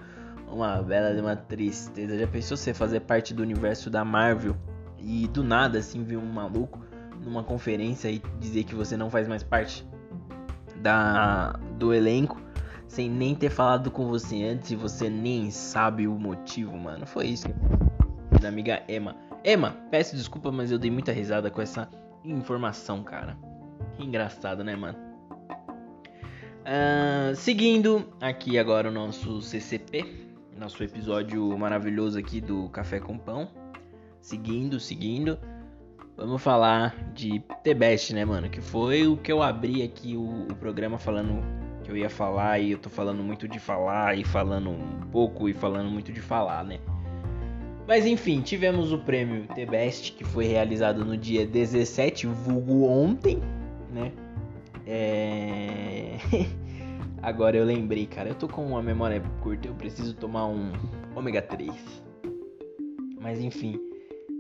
uma 0.48 0.80
bela 0.84 1.12
de 1.16 1.22
uma 1.22 1.36
tristeza. 1.36 2.16
Já 2.16 2.28
pensou 2.28 2.56
você 2.56 2.72
fazer 2.72 3.00
parte 3.00 3.34
do 3.34 3.42
universo 3.42 3.90
da 3.90 4.06
Marvel 4.06 4.56
e 5.00 5.28
do 5.30 5.44
nada 5.44 5.80
assim 5.80 6.04
ver 6.04 6.18
um 6.18 6.32
maluco 6.32 6.86
numa 7.20 7.44
conferência 7.44 8.10
e 8.10 8.22
dizer 8.40 8.64
que 8.64 8.76
você 8.76 8.96
não 8.96 9.10
faz 9.10 9.28
mais 9.28 9.42
parte 9.42 9.84
da 10.84 11.60
do 11.80 11.92
elenco 11.92 12.45
sem 12.88 13.10
nem 13.10 13.36
ter 13.36 13.50
falado 13.50 13.90
com 13.92 14.08
você 14.08 14.44
antes 14.44 14.72
e 14.72 14.76
você 14.76 15.10
nem 15.10 15.52
sabe 15.52 16.08
o 16.08 16.14
motivo, 16.14 16.78
mano. 16.78 17.06
Foi 17.06 17.28
isso. 17.28 17.48
Da 18.42 18.50
amiga 18.50 18.84
Emma. 18.88 19.16
Emma, 19.44 19.76
peço 19.92 20.16
desculpa, 20.16 20.52
mas 20.52 20.72
eu 20.72 20.80
dei 20.80 20.92
muita 20.92 21.12
risada 21.12 21.50
com 21.50 21.62
essa 21.62 21.90
informação, 22.24 23.04
cara. 23.04 23.38
Que 23.94 24.04
engraçado, 24.04 24.64
né, 24.64 24.76
mano? 24.76 24.98
Uh, 26.66 27.36
seguindo 27.36 28.08
aqui 28.20 28.58
agora 28.58 28.90
o 28.90 28.92
nosso 28.92 29.40
CCP, 29.42 30.04
nosso 30.58 30.84
episódio 30.84 31.56
maravilhoso 31.58 32.18
aqui 32.18 32.42
do 32.42 32.70
Café 32.70 33.00
com 33.00 33.18
Pão. 33.18 33.50
Seguindo, 34.20 34.80
seguindo. 34.80 35.38
Vamos 36.18 36.42
falar 36.42 36.96
de 37.14 37.44
The 37.64 37.74
Best, 37.74 38.14
né, 38.14 38.26
mano? 38.26 38.50
Que 38.50 38.62
foi 38.62 39.06
o 39.06 39.18
que 39.18 39.32
eu 39.32 39.44
abri 39.44 39.84
aqui 39.84 40.16
o, 40.16 40.48
o 40.50 40.56
programa 40.56 40.98
falando 40.98 41.44
que 41.86 41.92
eu 41.92 41.96
ia 41.96 42.10
falar 42.10 42.60
e 42.60 42.72
eu 42.72 42.80
tô 42.80 42.90
falando 42.90 43.22
muito 43.22 43.48
de 43.48 43.60
falar 43.60 44.18
e 44.18 44.24
falando 44.24 44.72
um 44.72 45.02
pouco 45.12 45.48
e 45.48 45.54
falando 45.54 45.88
muito 45.88 46.12
de 46.12 46.20
falar, 46.20 46.64
né? 46.66 46.80
Mas 47.88 48.08
enfim, 48.08 48.42
tivemos 48.42 48.92
o 48.92 48.98
prêmio 48.98 49.46
The 49.54 49.68
Best 49.68 50.14
que 50.14 50.24
foi 50.24 50.46
realizado 50.46 51.06
no 51.06 51.16
dia 51.16 51.46
17, 51.46 52.26
vulgo 52.26 52.86
ontem, 52.86 53.40
né? 53.94 54.12
É... 54.88 56.18
Agora 57.22 57.56
eu 57.56 57.64
lembrei, 57.64 58.08
cara, 58.08 58.30
eu 58.30 58.36
tô 58.36 58.48
com 58.48 58.66
uma 58.66 58.82
memória 58.82 59.22
curta, 59.42 59.68
eu 59.68 59.76
preciso 59.76 60.16
tomar 60.16 60.48
um 60.48 60.74
ômega 61.16 61.42
3. 61.42 61.72
Mas 63.22 63.40
enfim, 63.40 63.80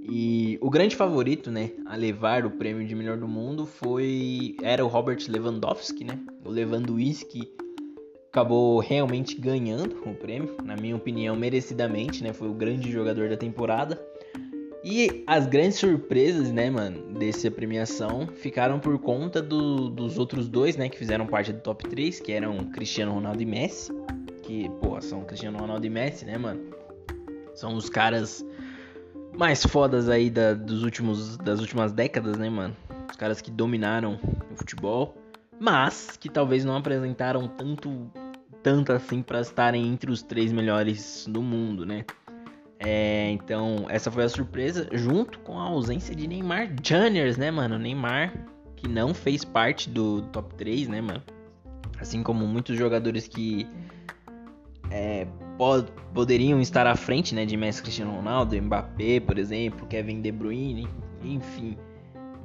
e 0.08 0.58
o 0.62 0.70
grande 0.70 0.96
favorito, 0.96 1.50
né, 1.50 1.72
a 1.86 1.96
levar 1.96 2.46
o 2.46 2.52
prêmio 2.52 2.86
de 2.86 2.94
melhor 2.94 3.18
do 3.18 3.28
mundo 3.28 3.66
foi 3.66 4.56
era 4.62 4.86
o 4.86 4.88
Robert 4.88 5.20
Lewandowski, 5.28 6.04
né? 6.04 6.20
O 6.44 6.50
Lewandowski 6.50 7.52
acabou 8.30 8.80
realmente 8.80 9.36
ganhando 9.36 9.98
o 10.06 10.14
prêmio, 10.14 10.58
na 10.64 10.76
minha 10.76 10.96
opinião, 10.96 11.36
merecidamente, 11.36 12.24
né? 12.24 12.34
Foi 12.34 12.48
o 12.48 12.54
grande 12.54 12.92
jogador 12.92 13.30
da 13.30 13.38
temporada. 13.38 14.00
E 14.84 15.24
as 15.26 15.48
grandes 15.48 15.80
surpresas, 15.80 16.52
né, 16.52 16.70
mano, 16.70 17.18
dessa 17.18 17.50
premiação 17.50 18.28
ficaram 18.28 18.80
por 18.80 19.00
conta 19.00 19.42
do, 19.42 19.90
dos 19.90 20.20
outros 20.20 20.48
dois, 20.48 20.78
né, 20.78 20.88
que 20.88 20.98
fizeram 20.98 21.26
parte 21.26 21.52
do 21.52 21.60
top 21.60 21.90
3, 21.90 22.20
que 22.20 22.32
eram 22.32 22.58
Cristiano 22.66 23.14
Ronaldo 23.14 23.42
e 23.42 23.46
Messi. 23.48 23.92
Que, 24.44 24.70
porra, 24.82 25.02
são 25.02 25.24
Cristiano 25.24 25.58
Ronaldo 25.58 25.88
e 25.88 25.90
Messi, 25.90 26.26
né, 26.26 26.38
mano? 26.38 26.62
São 27.56 27.74
os 27.74 27.90
caras 27.90 28.46
mais 29.38 29.64
fodas 29.66 30.10
aí 30.10 30.30
da, 30.30 30.54
dos 30.54 30.84
últimos, 30.84 31.38
das 31.38 31.60
últimas 31.60 31.92
décadas, 31.92 32.38
né, 32.38 32.50
mano? 32.50 32.76
Os 33.10 33.16
caras 33.16 33.42
que 33.42 33.52
dominaram 33.52 34.20
o 34.52 34.56
futebol, 34.56 35.16
mas 35.60 36.18
que 36.18 36.30
talvez 36.30 36.66
não 36.66 36.76
apresentaram 36.76 37.48
tanto, 37.48 38.12
tanto 38.64 38.92
assim 38.92 39.22
para 39.22 39.42
estarem 39.42 39.88
entre 39.88 40.12
os 40.12 40.22
três 40.22 40.52
melhores 40.52 41.26
do 41.30 41.42
mundo, 41.42 41.86
né? 41.86 42.06
É, 42.80 43.30
então, 43.32 43.86
essa 43.90 44.12
foi 44.12 44.26
a 44.26 44.30
surpresa, 44.30 44.88
junto 44.92 45.40
com 45.40 45.60
a 45.60 45.64
ausência 45.64 46.16
de 46.16 46.28
Neymar 46.28 46.76
Juniors, 46.84 47.38
né, 47.38 47.50
mano? 47.50 47.80
Neymar, 47.80 48.34
que 48.76 48.88
não 48.88 49.14
fez 49.14 49.46
parte 49.46 49.90
do 49.90 50.22
top 50.24 50.54
3, 50.56 50.88
né, 50.88 51.02
mano? 51.02 51.24
Assim 52.00 52.22
como 52.22 52.46
muitos 52.46 52.78
jogadores 52.78 53.28
que 53.28 53.68
é, 54.92 55.26
pod 55.58 55.92
poderiam 56.14 56.60
estar 56.62 56.88
à 56.88 56.96
frente, 56.96 57.36
né, 57.36 57.46
de 57.46 57.58
Messi 57.58 57.82
Cristiano 57.82 58.16
Ronaldo, 58.16 58.60
Mbappé, 58.62 59.20
por 59.20 59.38
exemplo, 59.38 59.86
Kevin 59.88 60.22
De 60.22 60.32
Bruyne, 60.32 60.88
enfim. 61.24 61.78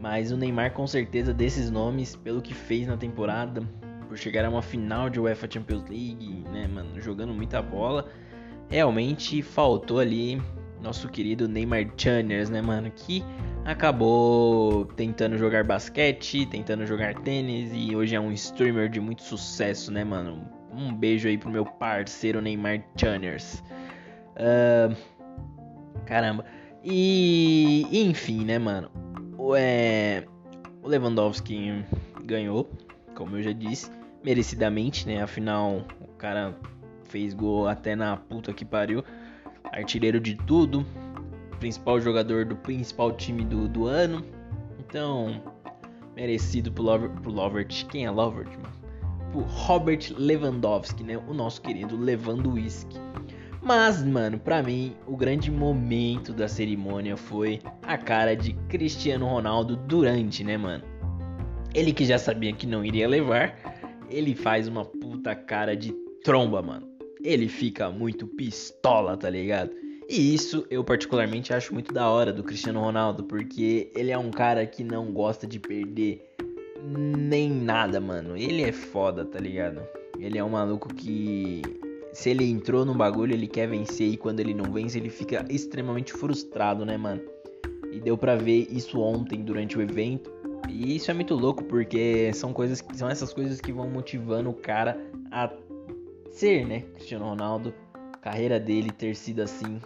Mas 0.01 0.33
o 0.33 0.37
Neymar, 0.37 0.73
com 0.73 0.87
certeza, 0.87 1.33
desses 1.35 1.71
nomes, 1.71 2.17
pelo 2.17 2.41
que 2.41 2.55
fez 2.55 2.87
na 2.87 2.97
temporada, 2.97 3.63
por 4.09 4.17
chegar 4.17 4.45
a 4.45 4.49
uma 4.49 4.63
final 4.63 5.11
de 5.11 5.21
UEFA 5.21 5.49
Champions 5.51 5.89
League, 5.89 6.45
né, 6.53 6.67
mano, 6.67 7.01
jogando 7.01 7.33
muita 7.35 7.61
bola 7.61 8.07
realmente 8.71 9.43
faltou 9.43 9.99
ali 9.99 10.41
nosso 10.81 11.09
querido 11.09 11.47
Neymar 11.47 11.91
Channers, 11.97 12.49
né, 12.49 12.63
mano? 12.63 12.91
Que 12.91 13.23
acabou 13.65 14.87
tentando 14.97 15.37
jogar 15.37 15.65
basquete, 15.65 16.47
tentando 16.47 16.87
jogar 16.87 17.15
tênis 17.17 17.71
e 17.75 17.95
hoje 17.95 18.15
é 18.15 18.21
um 18.21 18.33
streamer 18.33 18.89
de 18.89 19.01
muito 19.01 19.23
sucesso, 19.23 19.93
né, 19.93 20.05
mano? 20.05 20.49
Um 20.73 20.95
beijo 20.95 21.29
aí 21.29 21.37
pro 21.37 21.51
meu 21.51 21.65
parceiro 21.65 22.41
Neymar 22.41 22.85
Channers. 22.97 23.63
Uh, 24.37 24.95
caramba. 26.07 26.45
E 26.83 27.87
enfim, 27.93 28.45
né, 28.45 28.59
mano? 28.59 28.91
O, 29.37 29.55
é, 29.55 30.25
o 30.83 30.89
Lewandowski 30.89 31.85
ganhou, 32.25 32.71
como 33.15 33.37
eu 33.37 33.43
já 33.43 33.53
disse, 33.53 33.91
merecidamente, 34.25 35.07
né? 35.07 35.23
Afinal, 35.23 35.85
o 36.01 36.09
cara 36.17 36.57
fez 37.05 37.35
gol 37.35 37.69
até 37.69 37.95
na 37.95 38.17
puta 38.17 38.53
que 38.53 38.65
pariu. 38.65 39.05
Artilheiro 39.73 40.21
de 40.21 40.35
tudo. 40.35 40.87
Principal 41.59 42.01
jogador 42.01 42.47
do 42.47 42.57
principal 42.57 43.13
time 43.13 43.45
do, 43.45 43.69
do 43.69 43.87
ano. 43.87 44.25
Então, 44.79 45.43
merecido 46.17 46.73
pro, 46.73 47.11
pro 47.23 47.31
Lovert. 47.31 47.87
Quem 47.87 48.07
é 48.07 48.11
Lovert, 48.11 48.49
mano? 48.57 48.80
Pro 49.33 49.41
Robert 49.43 50.13
Lewandowski, 50.17 51.05
né? 51.05 51.19
O 51.29 51.35
nosso 51.35 51.61
querido 51.63 51.97
Lewandowski. 51.97 52.99
Mas, 53.63 54.03
mano, 54.03 54.39
pra 54.39 54.63
mim, 54.63 54.97
o 55.07 55.17
grande 55.17 55.51
momento 55.51 56.33
da 56.33 56.49
cerimônia 56.49 57.17
foi 57.17 57.61
a 57.83 57.99
cara 57.99 58.35
de 58.35 58.55
Cristiano 58.69 59.27
Ronaldo 59.27 59.77
durante, 59.77 60.43
né, 60.43 60.57
mano? 60.57 60.85
Ele 61.75 61.93
que 61.93 62.05
já 62.05 62.19
sabia 62.19 62.53
que 62.53 62.67
não 62.67 62.85
iria 62.85 63.07
levar, 63.07 63.55
ele 64.09 64.35
faz 64.35 64.67
uma 64.67 64.85
puta 64.85 65.35
cara 65.35 65.77
de 65.77 65.93
tromba, 66.25 66.63
mano 66.63 66.91
ele 67.23 67.49
fica 67.49 67.91
muito 67.91 68.27
pistola, 68.27 69.17
tá 69.17 69.29
ligado? 69.29 69.71
E 70.09 70.35
isso 70.35 70.67
eu 70.71 70.83
particularmente 70.83 71.53
acho 71.53 71.73
muito 71.73 71.93
da 71.93 72.09
hora 72.09 72.33
do 72.33 72.43
Cristiano 72.43 72.81
Ronaldo, 72.81 73.25
porque 73.25 73.93
ele 73.95 74.11
é 74.11 74.19
um 74.19 74.31
cara 74.31 74.67
que 74.67 74.83
não 74.83 75.13
gosta 75.13 75.47
de 75.47 75.61
perder 75.61 76.35
nem 76.83 77.51
nada, 77.51 78.01
mano. 78.01 78.37
Ele 78.37 78.63
é 78.63 78.73
foda, 78.73 79.25
tá 79.25 79.39
ligado? 79.39 79.81
Ele 80.19 80.39
é 80.39 80.45
um 80.45 80.51
maluco 80.51 80.93
que 80.95 81.63
se 82.13 82.31
ele 82.31 82.45
entrou 82.45 82.85
no 82.85 82.95
bagulho, 82.95 83.33
ele 83.33 83.47
quer 83.47 83.69
vencer 83.69 84.09
e 84.09 84.17
quando 84.17 84.41
ele 84.41 84.55
não 84.55 84.73
vence, 84.73 84.99
ele 84.99 85.11
fica 85.11 85.45
extremamente 85.49 86.13
frustrado, 86.13 86.85
né, 86.85 86.97
mano? 86.97 87.23
E 87.93 88.01
deu 88.01 88.17
para 88.17 88.37
ver 88.37 88.69
isso 88.71 89.01
ontem 89.01 89.43
durante 89.43 89.79
o 89.79 89.83
evento. 89.83 90.33
E 90.69 90.97
isso 90.97 91.11
é 91.11 91.15
muito 91.15 91.35
louco 91.35 91.65
porque 91.65 92.33
são 92.35 92.53
coisas 92.53 92.85
são 92.95 93.09
essas 93.09 93.33
coisas 93.33 93.61
que 93.61 93.73
vão 93.73 93.89
motivando 93.89 94.51
o 94.51 94.55
cara 94.55 94.97
a 95.31 95.51
ser, 96.31 96.67
né, 96.67 96.81
Cristiano 96.95 97.25
Ronaldo 97.25 97.73
carreira 98.21 98.61
dele 98.61 98.91
ter 98.91 99.15
sido 99.17 99.41
assim 99.41 99.81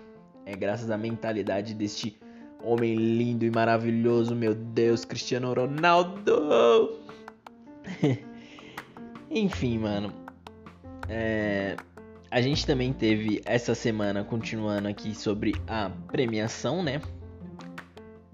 é 0.47 0.55
graças 0.55 0.91
à 0.91 0.99
mentalidade 0.99 1.75
deste 1.75 2.19
homem 2.65 2.95
lindo 2.95 3.45
e 3.45 3.51
maravilhoso, 3.51 4.35
meu 4.35 4.55
Deus, 4.55 5.05
Cristiano 5.05 5.53
Ronaldo. 5.53 6.99
Enfim, 9.31 9.79
mano. 9.79 10.13
É, 11.09 11.77
a 12.31 12.41
gente 12.41 12.67
também 12.67 12.93
teve 12.93 13.43
essa 13.45 13.75
semana, 13.75 14.25
continuando 14.25 14.89
aqui, 14.89 15.15
sobre 15.15 15.55
a 15.69 15.91
premiação, 16.11 16.83
né? 16.83 17.01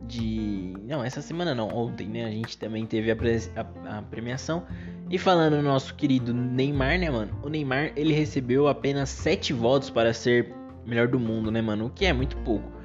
De. 0.00 0.74
Não, 0.84 1.04
essa 1.04 1.20
semana 1.20 1.54
não, 1.54 1.68
ontem, 1.68 2.06
né? 2.06 2.24
A 2.24 2.30
gente 2.30 2.56
também 2.56 2.86
teve 2.86 3.10
a, 3.10 3.16
pre... 3.16 3.38
a, 3.56 3.98
a 3.98 4.02
premiação. 4.02 4.64
E 5.10 5.18
falando 5.18 5.56
no 5.56 5.62
nosso 5.62 5.94
querido 5.94 6.32
Neymar, 6.32 6.98
né, 6.98 7.10
mano? 7.10 7.38
O 7.42 7.48
Neymar 7.48 7.92
ele 7.96 8.14
recebeu 8.14 8.68
apenas 8.68 9.08
7 9.10 9.52
votos 9.52 9.90
para 9.90 10.14
ser 10.14 10.54
melhor 10.86 11.08
do 11.08 11.18
mundo, 11.18 11.50
né, 11.50 11.60
mano? 11.60 11.86
O 11.86 11.90
que 11.90 12.06
é 12.06 12.12
muito 12.12 12.36
pouco. 12.38 12.79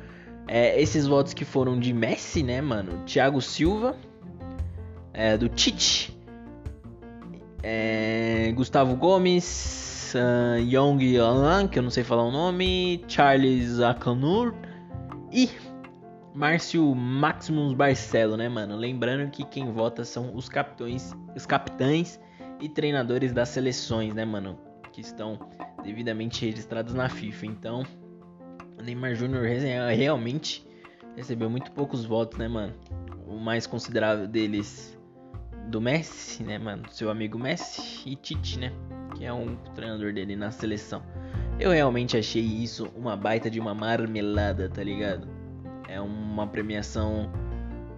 É, 0.48 0.80
esses 0.80 1.08
votos 1.08 1.34
que 1.34 1.44
foram 1.44 1.80
de 1.80 1.94
Messi, 1.94 2.44
né, 2.44 2.62
mano? 2.62 3.04
Thiago 3.06 3.42
Silva, 3.42 3.96
é, 5.14 5.38
do 5.38 5.50
Tite, 5.50 6.16
é, 7.64 8.52
Gustavo 8.56 8.96
Gomes, 8.96 10.14
uh, 10.14 10.60
Yong 10.60 11.18
Alan, 11.18 11.68
que 11.68 11.80
eu 11.80 11.84
não 11.84 11.90
sei 11.90 12.04
falar 12.04 12.24
o 12.24 12.32
nome, 12.32 13.04
Charles 13.08 13.80
Akanur 13.80 14.54
e 15.32 15.50
Márcio 16.34 16.94
Maximus 16.94 17.74
Barcelo, 17.74 18.38
né, 18.38 18.50
mano? 18.50 18.76
Lembrando 18.76 19.30
que 19.32 19.44
quem 19.46 19.72
vota 19.72 20.04
são 20.04 20.36
os 20.36 20.50
capitães, 20.50 21.16
os 21.36 21.46
capitães 21.46 22.20
e 22.60 22.70
treinadores 22.70 23.32
das 23.34 23.50
seleções, 23.50 24.14
né, 24.14 24.26
mano? 24.26 24.60
Que 24.92 25.02
estão 25.02 25.40
devidamente 25.84 26.46
registrados 26.46 26.94
na 26.94 27.10
FIFA. 27.10 27.46
Então, 27.46 27.84
o 28.78 28.84
Neymar 28.84 29.16
Júnior 29.16 29.46
realmente 29.96 30.66
recebeu 31.16 31.50
muito 31.50 31.72
poucos 31.72 32.06
votos, 32.06 32.38
né, 32.38 32.48
mano? 32.48 32.74
O 33.28 33.38
mais 33.38 33.66
considerável 33.66 34.28
deles 34.28 34.98
do 35.68 35.82
Messi, 35.82 36.44
né, 36.44 36.58
mano? 36.58 36.84
Seu 36.92 37.10
amigo 37.10 37.40
Messi 37.40 38.10
e 38.10 38.16
Tite, 38.16 38.60
né? 38.60 38.72
Que 39.16 39.26
é 39.26 39.34
um 39.34 39.56
treinador 39.74 40.14
dele 40.14 40.36
na 40.36 40.52
seleção. 40.52 41.02
Eu 41.60 41.72
realmente 41.72 42.18
achei 42.18 42.44
isso 42.44 42.92
uma 42.96 43.16
baita 43.16 43.50
de 43.50 43.60
uma 43.60 43.74
marmelada, 43.74 44.70
tá 44.70 44.84
ligado? 44.84 45.28
É 45.88 46.00
uma 46.02 46.46
premiação 46.46 47.32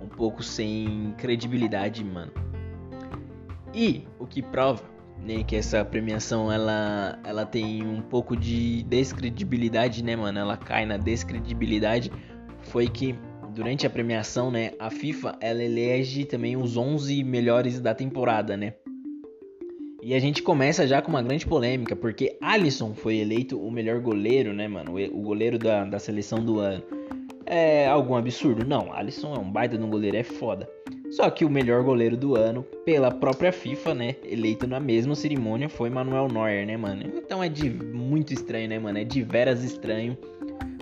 um 0.02 0.08
pouco 0.08 0.44
sem 0.44 1.14
credibilidade, 1.18 2.04
mano. 2.04 2.32
E 3.74 4.08
o 4.20 4.28
que 4.28 4.42
prova 4.42 4.84
né, 5.22 5.44
que 5.44 5.56
essa 5.56 5.84
premiação 5.84 6.52
ela, 6.52 7.20
ela 7.24 7.46
tem 7.46 7.84
um 7.84 8.02
pouco 8.02 8.36
de 8.36 8.84
descredibilidade, 8.84 10.04
né, 10.04 10.16
mano? 10.16 10.40
Ela 10.40 10.58
cai 10.58 10.86
na 10.86 10.98
descredibilidade. 10.98 12.12
Foi 12.62 12.88
que 12.88 13.16
durante 13.54 13.88
a 13.88 13.90
premiação, 13.90 14.52
né, 14.52 14.72
a 14.80 14.90
FIFA 14.90 15.38
ela 15.42 15.64
elege 15.64 16.26
também 16.26 16.56
os 16.56 16.78
11 16.78 17.24
melhores 17.24 17.80
da 17.80 17.94
temporada, 17.94 18.56
né? 18.56 18.74
E 20.02 20.14
a 20.14 20.20
gente 20.20 20.42
começa 20.42 20.88
já 20.88 21.02
com 21.02 21.10
uma 21.10 21.22
grande 21.22 21.46
polêmica, 21.46 21.96
porque 21.96 22.38
Alisson 22.40 22.94
foi 22.94 23.18
eleito 23.18 23.60
o 23.60 23.70
melhor 23.70 24.00
goleiro, 24.00 24.54
né, 24.54 24.68
mano? 24.68 24.96
O 25.12 25.22
goleiro 25.22 25.58
da, 25.58 25.84
da 25.84 26.00
seleção 26.00 26.40
do 26.44 26.60
ano. 26.60 26.84
É 27.46 27.88
algum 27.88 28.16
absurdo? 28.16 28.66
Não, 28.66 28.94
Alisson 28.94 29.34
é 29.34 29.40
um 29.40 29.52
baita 29.52 29.78
de 29.78 29.84
um 29.84 29.90
goleiro, 29.90 30.16
é 30.16 30.24
foda. 30.24 30.70
Só 31.12 31.30
que 31.30 31.46
o 31.46 31.50
melhor 31.50 31.84
goleiro 31.84 32.18
do 32.18 32.36
ano, 32.36 32.64
pela 32.86 33.12
própria 33.12 33.52
FIFA, 33.52 33.94
né? 33.94 34.16
Eleito 34.24 34.68
na 34.68 34.80
mesma 34.80 35.16
cerimônia, 35.16 35.70
foi 35.70 35.90
Manuel 35.90 36.28
Neuer, 36.28 36.66
né, 36.66 36.76
mano? 36.76 37.04
Então 37.16 37.44
é 37.44 37.50
de 37.50 37.70
muito 37.70 38.34
estranho, 38.34 38.68
né, 38.68 38.78
mano? 38.78 39.00
É 39.00 39.04
de 39.04 39.24
veras 39.24 39.64
estranho 39.64 40.18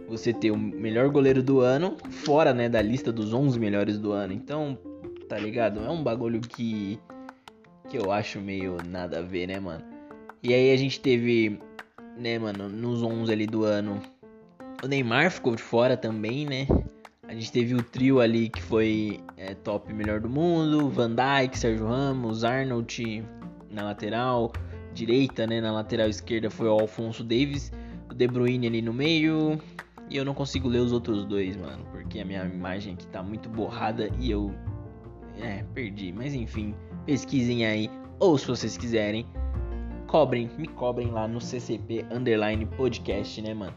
você 0.07 0.33
ter 0.33 0.51
o 0.51 0.57
melhor 0.57 1.09
goleiro 1.09 1.41
do 1.41 1.61
ano 1.61 1.97
fora, 2.09 2.53
né, 2.53 2.69
da 2.69 2.81
lista 2.81 3.11
dos 3.11 3.33
11 3.33 3.59
melhores 3.59 3.97
do 3.97 4.11
ano. 4.11 4.33
Então, 4.33 4.77
tá 5.27 5.37
ligado? 5.37 5.79
É 5.83 5.89
um 5.89 6.03
bagulho 6.03 6.39
que 6.41 6.99
que 7.89 7.97
eu 7.97 8.11
acho 8.11 8.39
meio 8.39 8.77
nada 8.87 9.19
a 9.19 9.21
ver, 9.21 9.47
né, 9.47 9.59
mano? 9.59 9.83
E 10.41 10.53
aí 10.53 10.71
a 10.71 10.77
gente 10.77 10.99
teve, 10.99 11.59
né, 12.17 12.39
mano, 12.39 12.67
nos 12.67 13.03
11 13.03 13.31
ali 13.31 13.45
do 13.45 13.63
ano, 13.63 14.01
o 14.83 14.87
Neymar 14.87 15.31
ficou 15.31 15.55
de 15.55 15.61
fora 15.61 15.95
também, 15.95 16.45
né? 16.45 16.67
A 17.27 17.33
gente 17.33 17.51
teve 17.51 17.73
o 17.73 17.81
trio 17.81 18.19
ali 18.19 18.49
que 18.49 18.61
foi 18.61 19.19
é, 19.35 19.55
top 19.55 19.91
melhor 19.91 20.19
do 20.19 20.29
mundo, 20.29 20.89
Van 20.89 21.09
Dijk, 21.15 21.57
Sérgio 21.57 21.87
Ramos, 21.87 22.43
Arnold 22.43 23.25
na 23.71 23.83
lateral 23.83 24.51
direita, 24.93 25.45
né? 25.45 25.59
Na 25.59 25.71
lateral 25.71 26.07
esquerda 26.07 26.49
foi 26.49 26.67
o 26.67 26.71
Alfonso 26.71 27.23
Davis, 27.23 27.71
o 28.09 28.13
De 28.13 28.27
Bruyne 28.27 28.67
ali 28.67 28.81
no 28.81 28.93
meio. 28.93 29.59
E 30.09 30.17
eu 30.17 30.23
não 30.23 30.35
consigo 30.35 30.67
ler 30.67 30.79
os 30.79 30.91
outros 30.91 31.25
dois, 31.25 31.57
mano, 31.57 31.83
porque 31.91 32.19
a 32.19 32.25
minha 32.25 32.45
imagem 32.45 32.93
aqui 32.93 33.07
tá 33.07 33.23
muito 33.23 33.49
borrada 33.49 34.09
e 34.19 34.29
eu 34.29 34.53
é, 35.39 35.63
perdi. 35.73 36.13
Mas 36.13 36.33
enfim, 36.33 36.75
pesquisem 37.05 37.65
aí 37.65 37.89
ou 38.19 38.37
se 38.37 38.47
vocês 38.47 38.77
quiserem, 38.77 39.25
cobrem, 40.07 40.49
me 40.57 40.67
cobrem 40.67 41.11
lá 41.11 41.27
no 41.27 41.41
CCP 41.41 42.05
underline 42.11 42.65
podcast, 42.65 43.41
né, 43.41 43.53
mano? 43.53 43.75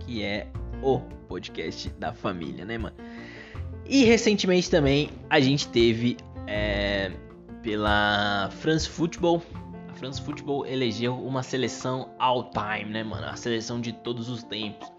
Que 0.00 0.22
é 0.22 0.48
o 0.82 1.00
podcast 1.28 1.88
da 1.98 2.12
família, 2.12 2.64
né, 2.64 2.78
mano? 2.78 2.96
E 3.88 4.04
recentemente 4.04 4.70
também 4.70 5.10
a 5.30 5.38
gente 5.40 5.68
teve 5.68 6.16
é, 6.46 7.12
pela 7.62 8.48
France 8.50 8.88
Football. 8.88 9.42
A 9.88 9.94
France 9.94 10.20
Football 10.20 10.66
elegeu 10.66 11.14
uma 11.14 11.42
seleção 11.42 12.10
all 12.18 12.50
time, 12.50 12.90
né, 12.92 13.04
mano? 13.04 13.26
A 13.26 13.36
seleção 13.36 13.80
de 13.80 13.92
todos 13.92 14.28
os 14.28 14.42
tempos. 14.42 14.90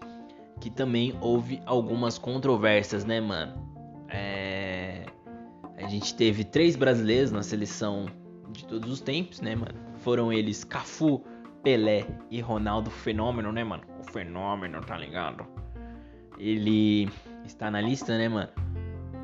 Que 0.60 0.70
também 0.70 1.16
houve 1.20 1.62
algumas 1.66 2.18
controvérsias, 2.18 3.04
né, 3.04 3.20
mano? 3.20 3.54
É, 4.08 5.06
a 5.76 5.86
gente 5.88 6.14
teve 6.14 6.42
três 6.42 6.74
brasileiros 6.74 7.30
na 7.30 7.42
seleção 7.42 8.06
de 8.50 8.64
todos 8.66 8.90
os 8.90 9.00
tempos, 9.00 9.40
né, 9.40 9.54
mano? 9.54 9.74
Foram 9.98 10.32
eles 10.32 10.64
Cafu, 10.64 11.22
Pelé 11.62 12.06
e 12.30 12.40
Ronaldo 12.40 12.90
Fenômeno, 12.90 13.52
né, 13.52 13.62
mano? 13.62 13.82
O 14.00 14.12
fenômeno, 14.12 14.80
tá 14.80 14.96
ligado? 14.96 15.46
Ele 16.38 17.08
está 17.44 17.70
na 17.70 17.80
lista, 17.80 18.16
né, 18.16 18.28
mano? 18.28 18.48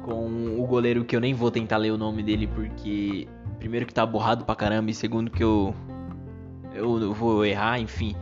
Com 0.02 0.60
o 0.60 0.66
goleiro 0.66 1.04
que 1.04 1.16
eu 1.16 1.20
nem 1.20 1.32
vou 1.32 1.50
tentar 1.50 1.78
ler 1.78 1.90
o 1.90 1.98
nome 1.98 2.22
dele 2.22 2.46
porque 2.46 3.26
primeiro 3.58 3.86
que 3.86 3.94
tá 3.94 4.04
borrado 4.04 4.44
pra 4.44 4.54
caramba 4.54 4.90
e 4.90 4.94
segundo 4.94 5.30
que 5.30 5.42
eu 5.42 5.74
eu 6.74 7.14
vou 7.14 7.44
errar, 7.44 7.78
enfim. 7.78 8.16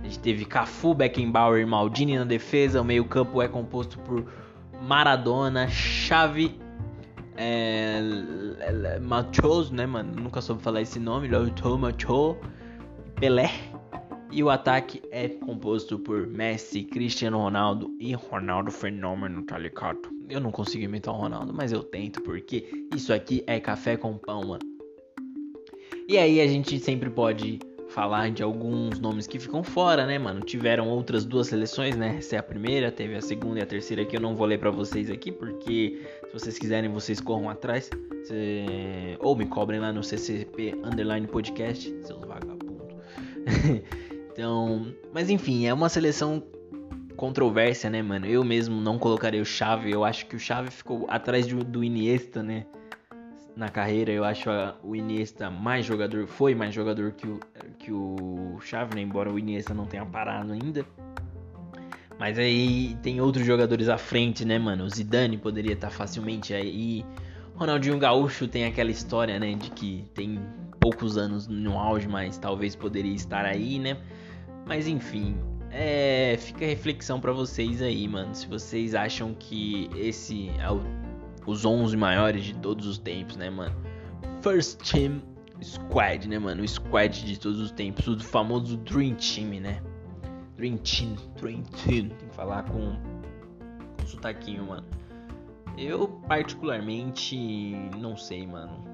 A 0.00 0.04
gente 0.04 0.18
teve 0.20 0.44
Cafu, 0.44 0.94
Beckenbauer 0.94 1.60
e 1.60 1.66
Maldini 1.66 2.18
na 2.18 2.24
defesa. 2.24 2.80
O 2.80 2.84
meio-campo 2.84 3.42
é 3.42 3.48
composto 3.48 3.98
por 3.98 4.24
Maradona, 4.82 5.68
Xavi, 5.68 6.58
é, 7.36 8.98
Machos, 9.00 9.70
né, 9.70 9.84
mano? 9.86 10.12
Nunca 10.20 10.40
soube 10.40 10.62
falar 10.62 10.80
esse 10.80 10.98
nome. 10.98 11.28
Macho, 11.28 12.36
Pelé. 13.16 13.50
E 14.30 14.42
o 14.42 14.50
ataque 14.50 15.02
é 15.10 15.28
composto 15.28 15.98
por 15.98 16.26
Messi, 16.26 16.84
Cristiano 16.84 17.38
Ronaldo 17.38 17.90
e 17.98 18.12
Ronaldo 18.12 18.70
Fenômeno, 18.70 19.42
tá 19.42 19.56
ligado? 19.58 20.10
Eu 20.28 20.38
não 20.38 20.52
consigo 20.52 20.84
imitar 20.84 21.14
o 21.14 21.18
Ronaldo, 21.18 21.54
mas 21.54 21.72
eu 21.72 21.82
tento, 21.82 22.20
porque 22.22 22.86
isso 22.94 23.12
aqui 23.12 23.42
é 23.46 23.58
café 23.58 23.96
com 23.96 24.18
pão, 24.18 24.42
mano. 24.46 24.62
E 26.06 26.18
aí 26.18 26.40
a 26.40 26.46
gente 26.46 26.78
sempre 26.78 27.08
pode 27.08 27.58
falar 27.88 28.30
de 28.30 28.42
alguns 28.42 29.00
nomes 29.00 29.26
que 29.26 29.38
ficam 29.38 29.62
fora, 29.62 30.06
né, 30.06 30.18
mano? 30.18 30.40
Tiveram 30.40 30.88
outras 30.88 31.24
duas 31.24 31.46
seleções, 31.46 31.96
né? 31.96 32.16
Essa 32.18 32.36
é 32.36 32.38
a 32.38 32.42
primeira, 32.42 32.92
teve 32.92 33.14
a 33.14 33.22
segunda 33.22 33.60
e 33.60 33.62
a 33.62 33.66
terceira 33.66 34.04
que 34.04 34.16
eu 34.16 34.20
não 34.20 34.36
vou 34.36 34.46
ler 34.46 34.58
para 34.58 34.70
vocês 34.70 35.10
aqui, 35.10 35.32
porque 35.32 36.02
se 36.26 36.32
vocês 36.32 36.58
quiserem, 36.58 36.90
vocês 36.90 37.20
corram 37.20 37.48
atrás. 37.48 37.90
Ou 39.20 39.34
me 39.34 39.46
cobrem 39.46 39.80
lá 39.80 39.90
no 39.90 40.04
CCP 40.04 40.74
Underline 40.84 41.26
Podcast, 41.26 41.94
seus 42.02 42.20
vagabundos. 42.20 42.94
Então, 44.38 44.94
mas 45.12 45.28
enfim, 45.30 45.66
é 45.66 45.74
uma 45.74 45.88
seleção 45.88 46.40
controvérsia, 47.16 47.90
né, 47.90 48.00
mano? 48.00 48.24
Eu 48.24 48.44
mesmo 48.44 48.80
não 48.80 48.96
colocaria 48.96 49.42
o 49.42 49.44
Xavi, 49.44 49.90
eu 49.90 50.04
acho 50.04 50.26
que 50.26 50.36
o 50.36 50.38
Xavi 50.38 50.70
ficou 50.70 51.06
atrás 51.10 51.44
do, 51.48 51.64
do 51.64 51.82
Iniesta, 51.82 52.40
né? 52.40 52.64
Na 53.56 53.68
carreira, 53.68 54.12
eu 54.12 54.22
acho 54.22 54.48
a, 54.48 54.76
o 54.80 54.94
Iniesta 54.94 55.50
mais 55.50 55.84
jogador, 55.84 56.28
foi 56.28 56.54
mais 56.54 56.72
jogador 56.72 57.10
que 57.14 57.26
o, 57.26 57.40
que 57.80 57.90
o 57.90 58.60
Xavi, 58.60 58.94
né? 58.94 59.00
Embora 59.00 59.28
o 59.28 59.40
Iniesta 59.40 59.74
não 59.74 59.86
tenha 59.86 60.06
parado 60.06 60.52
ainda. 60.52 60.86
Mas 62.16 62.38
aí 62.38 62.96
tem 63.02 63.20
outros 63.20 63.44
jogadores 63.44 63.88
à 63.88 63.98
frente, 63.98 64.44
né, 64.44 64.56
mano? 64.56 64.84
O 64.84 64.88
Zidane 64.88 65.36
poderia 65.36 65.72
estar 65.72 65.90
facilmente 65.90 66.54
aí. 66.54 67.04
Ronaldinho 67.56 67.98
Gaúcho 67.98 68.46
tem 68.46 68.66
aquela 68.66 68.92
história, 68.92 69.36
né, 69.40 69.54
de 69.54 69.68
que 69.72 70.04
tem 70.14 70.40
poucos 70.78 71.18
anos 71.18 71.48
no 71.48 71.76
auge, 71.76 72.06
mas 72.06 72.38
talvez 72.38 72.76
poderia 72.76 73.16
estar 73.16 73.44
aí, 73.44 73.80
né? 73.80 73.96
Mas 74.68 74.86
enfim, 74.86 75.34
é, 75.70 76.36
fica 76.38 76.62
a 76.62 76.68
reflexão 76.68 77.18
para 77.18 77.32
vocês 77.32 77.80
aí, 77.80 78.06
mano. 78.06 78.34
Se 78.34 78.46
vocês 78.46 78.94
acham 78.94 79.32
que 79.32 79.88
esse 79.96 80.50
é 80.60 80.70
o, 80.70 80.82
os 81.46 81.64
11 81.64 81.96
maiores 81.96 82.44
de 82.44 82.54
todos 82.54 82.86
os 82.86 82.98
tempos, 82.98 83.36
né, 83.36 83.48
mano? 83.48 83.74
First 84.42 84.78
Team 84.92 85.22
Squad, 85.62 86.28
né, 86.28 86.38
mano? 86.38 86.62
O 86.62 86.68
squad 86.68 87.24
de 87.24 87.40
todos 87.40 87.58
os 87.60 87.70
tempos, 87.70 88.06
o 88.06 88.20
famoso 88.20 88.76
Dream 88.76 89.14
Team, 89.14 89.60
né? 89.60 89.80
Dream 90.54 90.76
Team, 90.76 91.16
Dream 91.40 91.62
Team. 91.62 92.10
Tem 92.10 92.28
que 92.28 92.34
falar 92.34 92.64
com, 92.64 92.94
com 93.98 94.06
sotaquinho, 94.06 94.66
mano. 94.66 94.86
Eu, 95.78 96.08
particularmente, 96.28 97.74
não 97.96 98.18
sei, 98.18 98.46
mano. 98.46 98.84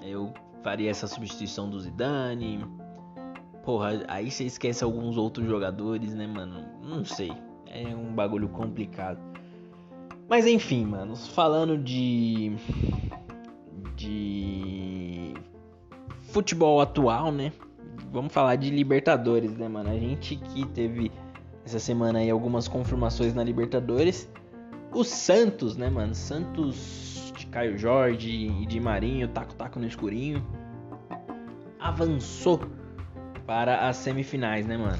Eu 0.00 0.32
faria 0.62 0.90
essa 0.90 1.08
substituição 1.08 1.68
do 1.68 1.80
Zidane. 1.80 2.64
Porra, 3.66 4.04
aí 4.06 4.30
você 4.30 4.44
esquece 4.44 4.84
alguns 4.84 5.16
outros 5.16 5.44
jogadores, 5.44 6.14
né, 6.14 6.24
mano? 6.24 6.64
Não 6.80 7.04
sei. 7.04 7.32
É 7.66 7.96
um 7.96 8.14
bagulho 8.14 8.48
complicado. 8.48 9.18
Mas 10.28 10.46
enfim, 10.46 10.86
mano, 10.86 11.16
falando 11.16 11.76
de 11.76 12.54
de 13.96 15.34
futebol 16.28 16.80
atual, 16.80 17.32
né? 17.32 17.52
Vamos 18.12 18.32
falar 18.32 18.54
de 18.54 18.70
Libertadores, 18.70 19.56
né, 19.56 19.66
mano? 19.66 19.90
A 19.90 19.98
gente 19.98 20.36
que 20.36 20.64
teve 20.68 21.10
essa 21.64 21.80
semana 21.80 22.20
aí 22.20 22.30
algumas 22.30 22.68
confirmações 22.68 23.34
na 23.34 23.42
Libertadores. 23.42 24.30
O 24.94 25.02
Santos, 25.02 25.76
né, 25.76 25.90
mano? 25.90 26.14
Santos 26.14 27.32
de 27.36 27.46
Caio 27.46 27.76
Jorge 27.76 28.30
e 28.30 28.64
de 28.64 28.78
Marinho, 28.78 29.26
taco-taco 29.26 29.80
no 29.80 29.88
escurinho. 29.88 30.46
Avançou 31.80 32.60
para 33.46 33.88
as 33.88 33.96
semifinais, 33.96 34.66
né, 34.66 34.76
mano? 34.76 34.98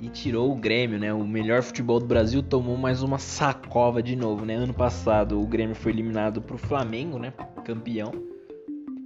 E 0.00 0.08
tirou 0.08 0.52
o 0.52 0.54
Grêmio, 0.54 0.98
né? 0.98 1.12
O 1.12 1.26
melhor 1.26 1.62
futebol 1.62 1.98
do 1.98 2.06
Brasil 2.06 2.42
tomou 2.42 2.76
mais 2.76 3.02
uma 3.02 3.18
sacova 3.18 4.02
de 4.02 4.14
novo, 4.14 4.44
né? 4.44 4.54
Ano 4.54 4.72
passado 4.72 5.40
o 5.40 5.46
Grêmio 5.46 5.74
foi 5.74 5.92
eliminado 5.92 6.40
pro 6.40 6.56
Flamengo, 6.56 7.18
né? 7.18 7.32
Campeão 7.64 8.12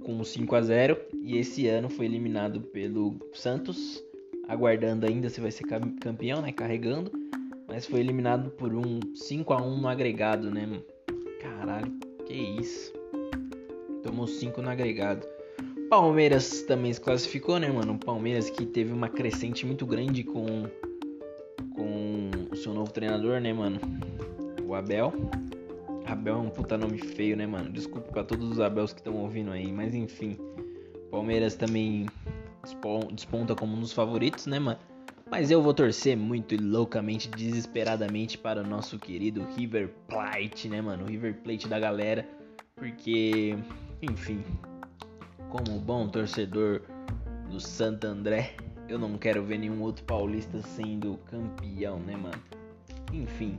com 0.03 0.23
5 0.23 0.55
a 0.55 0.61
0 0.61 0.97
e 1.21 1.37
esse 1.37 1.67
ano 1.67 1.89
foi 1.89 2.05
eliminado 2.05 2.61
pelo 2.61 3.15
Santos, 3.33 4.03
aguardando 4.47 5.05
ainda 5.05 5.29
se 5.29 5.39
vai 5.39 5.51
ser 5.51 5.63
campeão, 5.99 6.41
né? 6.41 6.51
Carregando, 6.51 7.11
mas 7.67 7.85
foi 7.85 7.99
eliminado 7.99 8.49
por 8.51 8.73
um 8.73 8.99
5 9.15 9.53
a 9.53 9.61
1 9.61 9.81
no 9.81 9.87
agregado, 9.87 10.51
né? 10.51 10.67
Caralho, 11.41 11.91
que 12.25 12.33
isso? 12.33 12.91
Tomou 14.03 14.27
5 14.27 14.61
no 14.61 14.69
agregado. 14.69 15.25
Palmeiras 15.89 16.61
também 16.63 16.93
se 16.93 17.01
classificou, 17.01 17.57
né, 17.57 17.67
mano? 17.67 17.97
Palmeiras 17.97 18.47
que 18.47 18.63
teve 18.63 18.93
uma 18.93 19.09
crescente 19.09 19.65
muito 19.65 19.87
grande 19.87 20.23
com 20.23 20.45
com 21.73 22.29
o 22.51 22.55
seu 22.55 22.73
novo 22.73 22.91
treinador, 22.91 23.41
né, 23.41 23.51
mano? 23.51 23.79
O 24.67 24.75
Abel. 24.75 25.11
Abel 26.05 26.35
é 26.35 26.37
um 26.37 26.49
puta 26.49 26.77
nome 26.77 26.99
feio, 26.99 27.35
né, 27.35 27.47
mano? 27.47 27.71
Desculpa 27.71 28.11
pra 28.11 28.23
todos 28.23 28.51
os 28.51 28.59
Abels 28.59 28.93
que 28.93 28.99
estão 28.99 29.15
ouvindo 29.15 29.51
aí, 29.51 29.71
mas 29.71 29.95
enfim. 29.95 30.37
Palmeiras 31.09 31.55
também 31.55 32.05
desponta 33.11 33.55
como 33.55 33.75
um 33.75 33.79
dos 33.79 33.91
favoritos, 33.91 34.45
né, 34.45 34.59
mano? 34.59 34.79
Mas 35.29 35.49
eu 35.49 35.61
vou 35.61 35.73
torcer 35.73 36.15
muito 36.15 36.53
e 36.53 36.57
loucamente, 36.57 37.27
desesperadamente 37.29 38.37
para 38.37 38.61
o 38.61 38.67
nosso 38.67 38.99
querido 38.99 39.43
River 39.55 39.89
Plate, 40.07 40.67
né, 40.67 40.81
mano? 40.81 41.05
River 41.05 41.35
Plate 41.43 41.67
da 41.67 41.79
galera. 41.79 42.27
Porque, 42.75 43.55
enfim, 44.01 44.43
como 45.49 45.79
bom 45.79 46.07
torcedor 46.07 46.81
do 47.49 47.59
Santo 47.59 48.05
André, 48.05 48.53
eu 48.87 48.97
não 48.97 49.17
quero 49.17 49.43
ver 49.43 49.57
nenhum 49.57 49.81
outro 49.81 50.03
paulista 50.05 50.61
sendo 50.61 51.19
campeão, 51.25 51.99
né, 51.99 52.15
mano? 52.15 52.41
Enfim. 53.11 53.57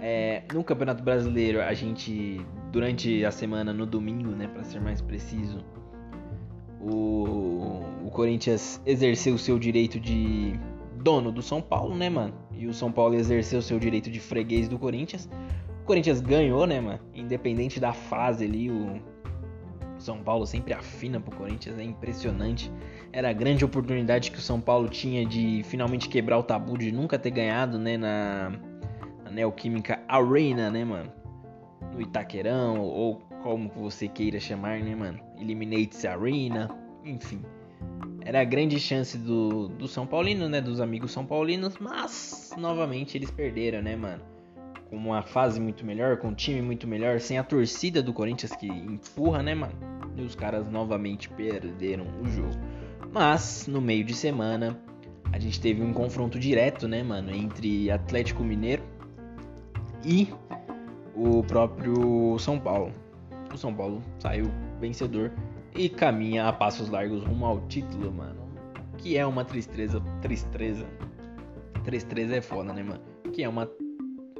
É, 0.00 0.42
no 0.52 0.62
Campeonato 0.62 1.02
Brasileiro, 1.02 1.62
a 1.62 1.72
gente, 1.72 2.44
durante 2.70 3.24
a 3.24 3.30
semana, 3.30 3.72
no 3.72 3.86
domingo, 3.86 4.30
né, 4.30 4.46
para 4.46 4.62
ser 4.64 4.80
mais 4.80 5.00
preciso, 5.00 5.64
o, 6.80 7.82
o 8.04 8.10
Corinthians 8.10 8.80
exerceu 8.84 9.34
o 9.34 9.38
seu 9.38 9.58
direito 9.58 9.98
de 9.98 10.58
dono 11.02 11.32
do 11.32 11.40
São 11.40 11.62
Paulo, 11.62 11.94
né, 11.94 12.10
mano? 12.10 12.34
E 12.52 12.66
o 12.66 12.74
São 12.74 12.92
Paulo 12.92 13.14
exerceu 13.14 13.60
o 13.60 13.62
seu 13.62 13.78
direito 13.78 14.10
de 14.10 14.20
freguês 14.20 14.68
do 14.68 14.78
Corinthians. 14.78 15.28
O 15.82 15.84
Corinthians 15.86 16.20
ganhou, 16.20 16.66
né, 16.66 16.80
mano? 16.80 17.00
Independente 17.14 17.80
da 17.80 17.92
fase 17.92 18.44
ali, 18.44 18.70
o 18.70 19.00
São 20.06 20.22
Paulo 20.22 20.46
sempre 20.46 20.72
afina 20.72 21.18
pro 21.20 21.36
Corinthians, 21.36 21.76
é 21.78 21.82
impressionante. 21.82 22.72
Era 23.12 23.30
a 23.30 23.32
grande 23.32 23.64
oportunidade 23.64 24.30
que 24.30 24.38
o 24.38 24.40
São 24.40 24.60
Paulo 24.60 24.88
tinha 24.88 25.26
de 25.26 25.62
finalmente 25.64 26.08
quebrar 26.08 26.38
o 26.38 26.44
tabu 26.44 26.78
de 26.78 26.92
nunca 26.92 27.18
ter 27.18 27.32
ganhado, 27.32 27.76
né, 27.76 27.96
na 27.96 28.52
Neoquímica 29.32 30.00
Arena, 30.06 30.70
né, 30.70 30.84
mano? 30.84 31.12
No 31.92 32.00
Itaquerão, 32.00 32.80
ou 32.80 33.16
como 33.42 33.68
você 33.68 34.06
queira 34.06 34.38
chamar, 34.38 34.78
né, 34.78 34.94
mano? 34.94 35.18
Eliminates 35.40 36.04
Arena, 36.04 36.70
enfim. 37.04 37.42
Era 38.24 38.42
a 38.42 38.44
grande 38.44 38.78
chance 38.78 39.18
do, 39.18 39.66
do 39.68 39.88
São 39.88 40.06
Paulino, 40.06 40.48
né? 40.48 40.60
Dos 40.60 40.80
amigos 40.80 41.10
São 41.10 41.26
Paulinos, 41.26 41.78
mas 41.78 42.54
novamente 42.56 43.18
eles 43.18 43.30
perderam, 43.30 43.82
né, 43.82 43.96
mano? 43.96 44.22
Com 44.88 44.96
uma 44.96 45.22
fase 45.22 45.60
muito 45.60 45.84
melhor, 45.84 46.18
com 46.18 46.28
um 46.28 46.34
time 46.34 46.62
muito 46.62 46.86
melhor, 46.86 47.18
sem 47.18 47.38
a 47.38 47.42
torcida 47.42 48.00
do 48.00 48.12
Corinthians 48.12 48.54
que 48.54 48.68
empurra, 48.68 49.42
né, 49.42 49.52
mano? 49.52 49.95
E 50.16 50.22
os 50.22 50.34
caras 50.34 50.68
novamente 50.70 51.28
perderam 51.28 52.06
o 52.22 52.26
jogo. 52.26 52.54
Mas 53.12 53.66
no 53.66 53.80
meio 53.80 54.04
de 54.04 54.14
semana 54.14 54.78
a 55.32 55.38
gente 55.38 55.60
teve 55.60 55.82
um 55.82 55.92
confronto 55.92 56.38
direto, 56.38 56.88
né, 56.88 57.02
mano, 57.02 57.30
entre 57.30 57.90
Atlético 57.90 58.42
Mineiro 58.42 58.82
e 60.04 60.28
o 61.14 61.42
próprio 61.42 62.38
São 62.38 62.58
Paulo. 62.58 62.92
O 63.52 63.56
São 63.56 63.74
Paulo 63.74 64.02
saiu 64.18 64.46
vencedor 64.80 65.32
e 65.74 65.88
caminha 65.88 66.46
a 66.48 66.52
passos 66.52 66.88
largos 66.88 67.22
rumo 67.24 67.44
ao 67.44 67.60
título, 67.68 68.12
mano. 68.12 68.46
Que 68.98 69.16
é 69.16 69.26
uma 69.26 69.44
tristeza, 69.44 70.00
tristeza. 70.22 70.86
Tristeza 71.84 72.36
é 72.36 72.40
foda, 72.40 72.72
né, 72.72 72.82
mano? 72.82 73.02
Que 73.32 73.42
é 73.42 73.48
uma 73.48 73.68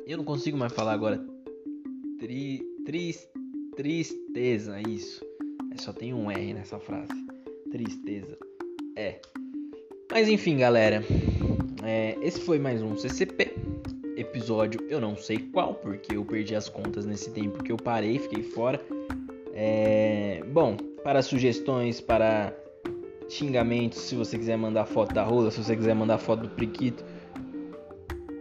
eu 0.07 0.17
não 0.17 0.25
consigo 0.25 0.57
mais 0.57 0.73
falar 0.73 0.93
agora. 0.93 1.21
Tri, 2.21 2.63
tris, 2.85 3.29
tristeza, 3.75 4.81
isso. 4.89 5.26
Só 5.79 5.93
tem 5.93 6.13
um 6.13 6.31
R 6.31 6.55
nessa 6.55 6.79
frase. 6.79 7.13
Tristeza. 7.71 8.37
É. 8.97 9.21
Mas 10.11 10.29
enfim, 10.29 10.59
galera. 10.59 11.03
É, 11.85 12.17
esse 12.21 12.41
foi 12.41 12.59
mais 12.59 12.83
um 12.83 12.97
CCP 12.97 13.55
episódio, 14.17 14.81
eu 14.89 15.01
não 15.01 15.15
sei 15.15 15.39
qual, 15.39 15.75
porque 15.75 16.17
eu 16.17 16.25
perdi 16.25 16.55
as 16.55 16.69
contas 16.69 17.05
nesse 17.05 17.31
tempo 17.31 17.63
que 17.63 17.71
eu 17.71 17.77
parei, 17.77 18.19
fiquei 18.19 18.43
fora. 18.43 18.81
É... 19.53 20.43
Bom, 20.49 20.77
para 21.05 21.23
sugestões, 21.23 22.01
para 22.01 22.53
xingamentos, 23.29 23.99
se 23.99 24.15
você 24.15 24.39
quiser 24.39 24.57
mandar 24.57 24.87
foto 24.87 25.15
da 25.15 25.23
rola, 25.23 25.51
se 25.51 25.63
você 25.63 25.77
quiser 25.77 25.95
mandar 25.95 26.19
foto 26.19 26.45
do 26.45 26.49
priquito, 26.49 27.05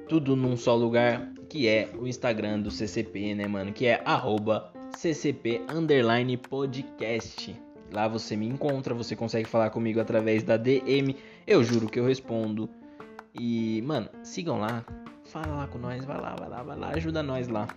tudo 0.07 0.35
num 0.35 0.55
só 0.55 0.75
lugar, 0.75 1.31
que 1.49 1.67
é 1.67 1.89
o 1.97 2.07
Instagram 2.07 2.61
do 2.61 2.71
CCP, 2.71 3.35
né, 3.35 3.47
mano? 3.47 3.73
Que 3.73 3.87
é 3.87 4.01
arroba 4.05 4.71
CCP 4.95 5.61
underline 5.69 6.37
podcast. 6.37 7.55
Lá 7.91 8.07
você 8.07 8.35
me 8.35 8.47
encontra, 8.47 8.93
você 8.93 9.15
consegue 9.15 9.47
falar 9.47 9.69
comigo 9.69 9.99
através 9.99 10.43
da 10.43 10.57
DM. 10.57 11.15
Eu 11.45 11.63
juro 11.63 11.87
que 11.87 11.99
eu 11.99 12.05
respondo. 12.05 12.69
E, 13.33 13.81
mano, 13.81 14.09
sigam 14.23 14.59
lá, 14.59 14.85
fala 15.25 15.55
lá 15.55 15.67
com 15.67 15.77
nós, 15.77 16.03
vai 16.05 16.19
lá, 16.19 16.35
vai 16.35 16.49
lá, 16.49 16.63
vai 16.63 16.77
lá, 16.77 16.89
ajuda 16.91 17.21
nós 17.21 17.47
lá. 17.47 17.67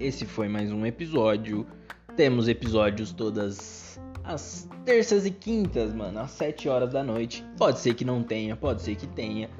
Esse 0.00 0.24
foi 0.24 0.48
mais 0.48 0.72
um 0.72 0.86
episódio. 0.86 1.66
Temos 2.16 2.48
episódios 2.48 3.12
todas 3.12 4.00
as 4.24 4.68
terças 4.84 5.26
e 5.26 5.30
quintas, 5.30 5.94
mano, 5.94 6.18
às 6.18 6.30
7 6.30 6.68
horas 6.68 6.92
da 6.92 7.04
noite. 7.04 7.44
Pode 7.58 7.78
ser 7.78 7.94
que 7.94 8.04
não 8.04 8.22
tenha, 8.22 8.56
pode 8.56 8.80
ser 8.82 8.96
que 8.96 9.06
tenha. 9.06 9.50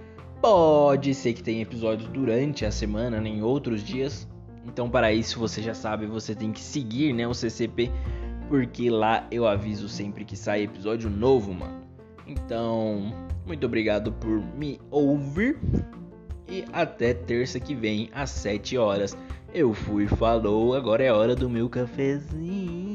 Pode 0.40 1.14
ser 1.14 1.35
que 1.35 1.42
tenha 1.42 1.62
episódios 1.62 2.09
durante 2.09 2.64
a 2.64 2.71
semana, 2.71 3.21
né, 3.21 3.29
em 3.29 3.42
outros 3.42 3.83
dias. 3.83 4.27
Então, 4.66 4.90
para 4.90 5.12
isso, 5.12 5.38
você 5.38 5.62
já 5.62 5.74
sabe, 5.74 6.07
você 6.07 6.35
tem 6.35 6.52
que 6.52 6.61
seguir, 6.61 7.12
né, 7.12 7.26
o 7.26 7.33
CCP, 7.33 7.90
porque 8.48 8.90
lá 8.90 9.26
eu 9.31 9.46
aviso 9.46 9.88
sempre 9.88 10.24
que 10.24 10.37
sai 10.37 10.62
episódio 10.62 11.09
novo, 11.09 11.55
mano. 11.55 11.81
Então, 12.26 13.14
muito 13.46 13.64
obrigado 13.64 14.12
por 14.12 14.42
me 14.57 14.81
ouvir. 14.90 15.59
E 16.48 16.64
até 16.72 17.14
terça 17.14 17.59
que 17.59 17.74
vem, 17.74 18.11
às 18.12 18.31
7 18.31 18.76
horas. 18.76 19.16
Eu 19.55 19.72
fui, 19.72 20.07
falou, 20.07 20.74
agora 20.74 21.02
é 21.02 21.12
hora 21.12 21.35
do 21.35 21.48
meu 21.48 21.68
cafezinho. 21.68 22.86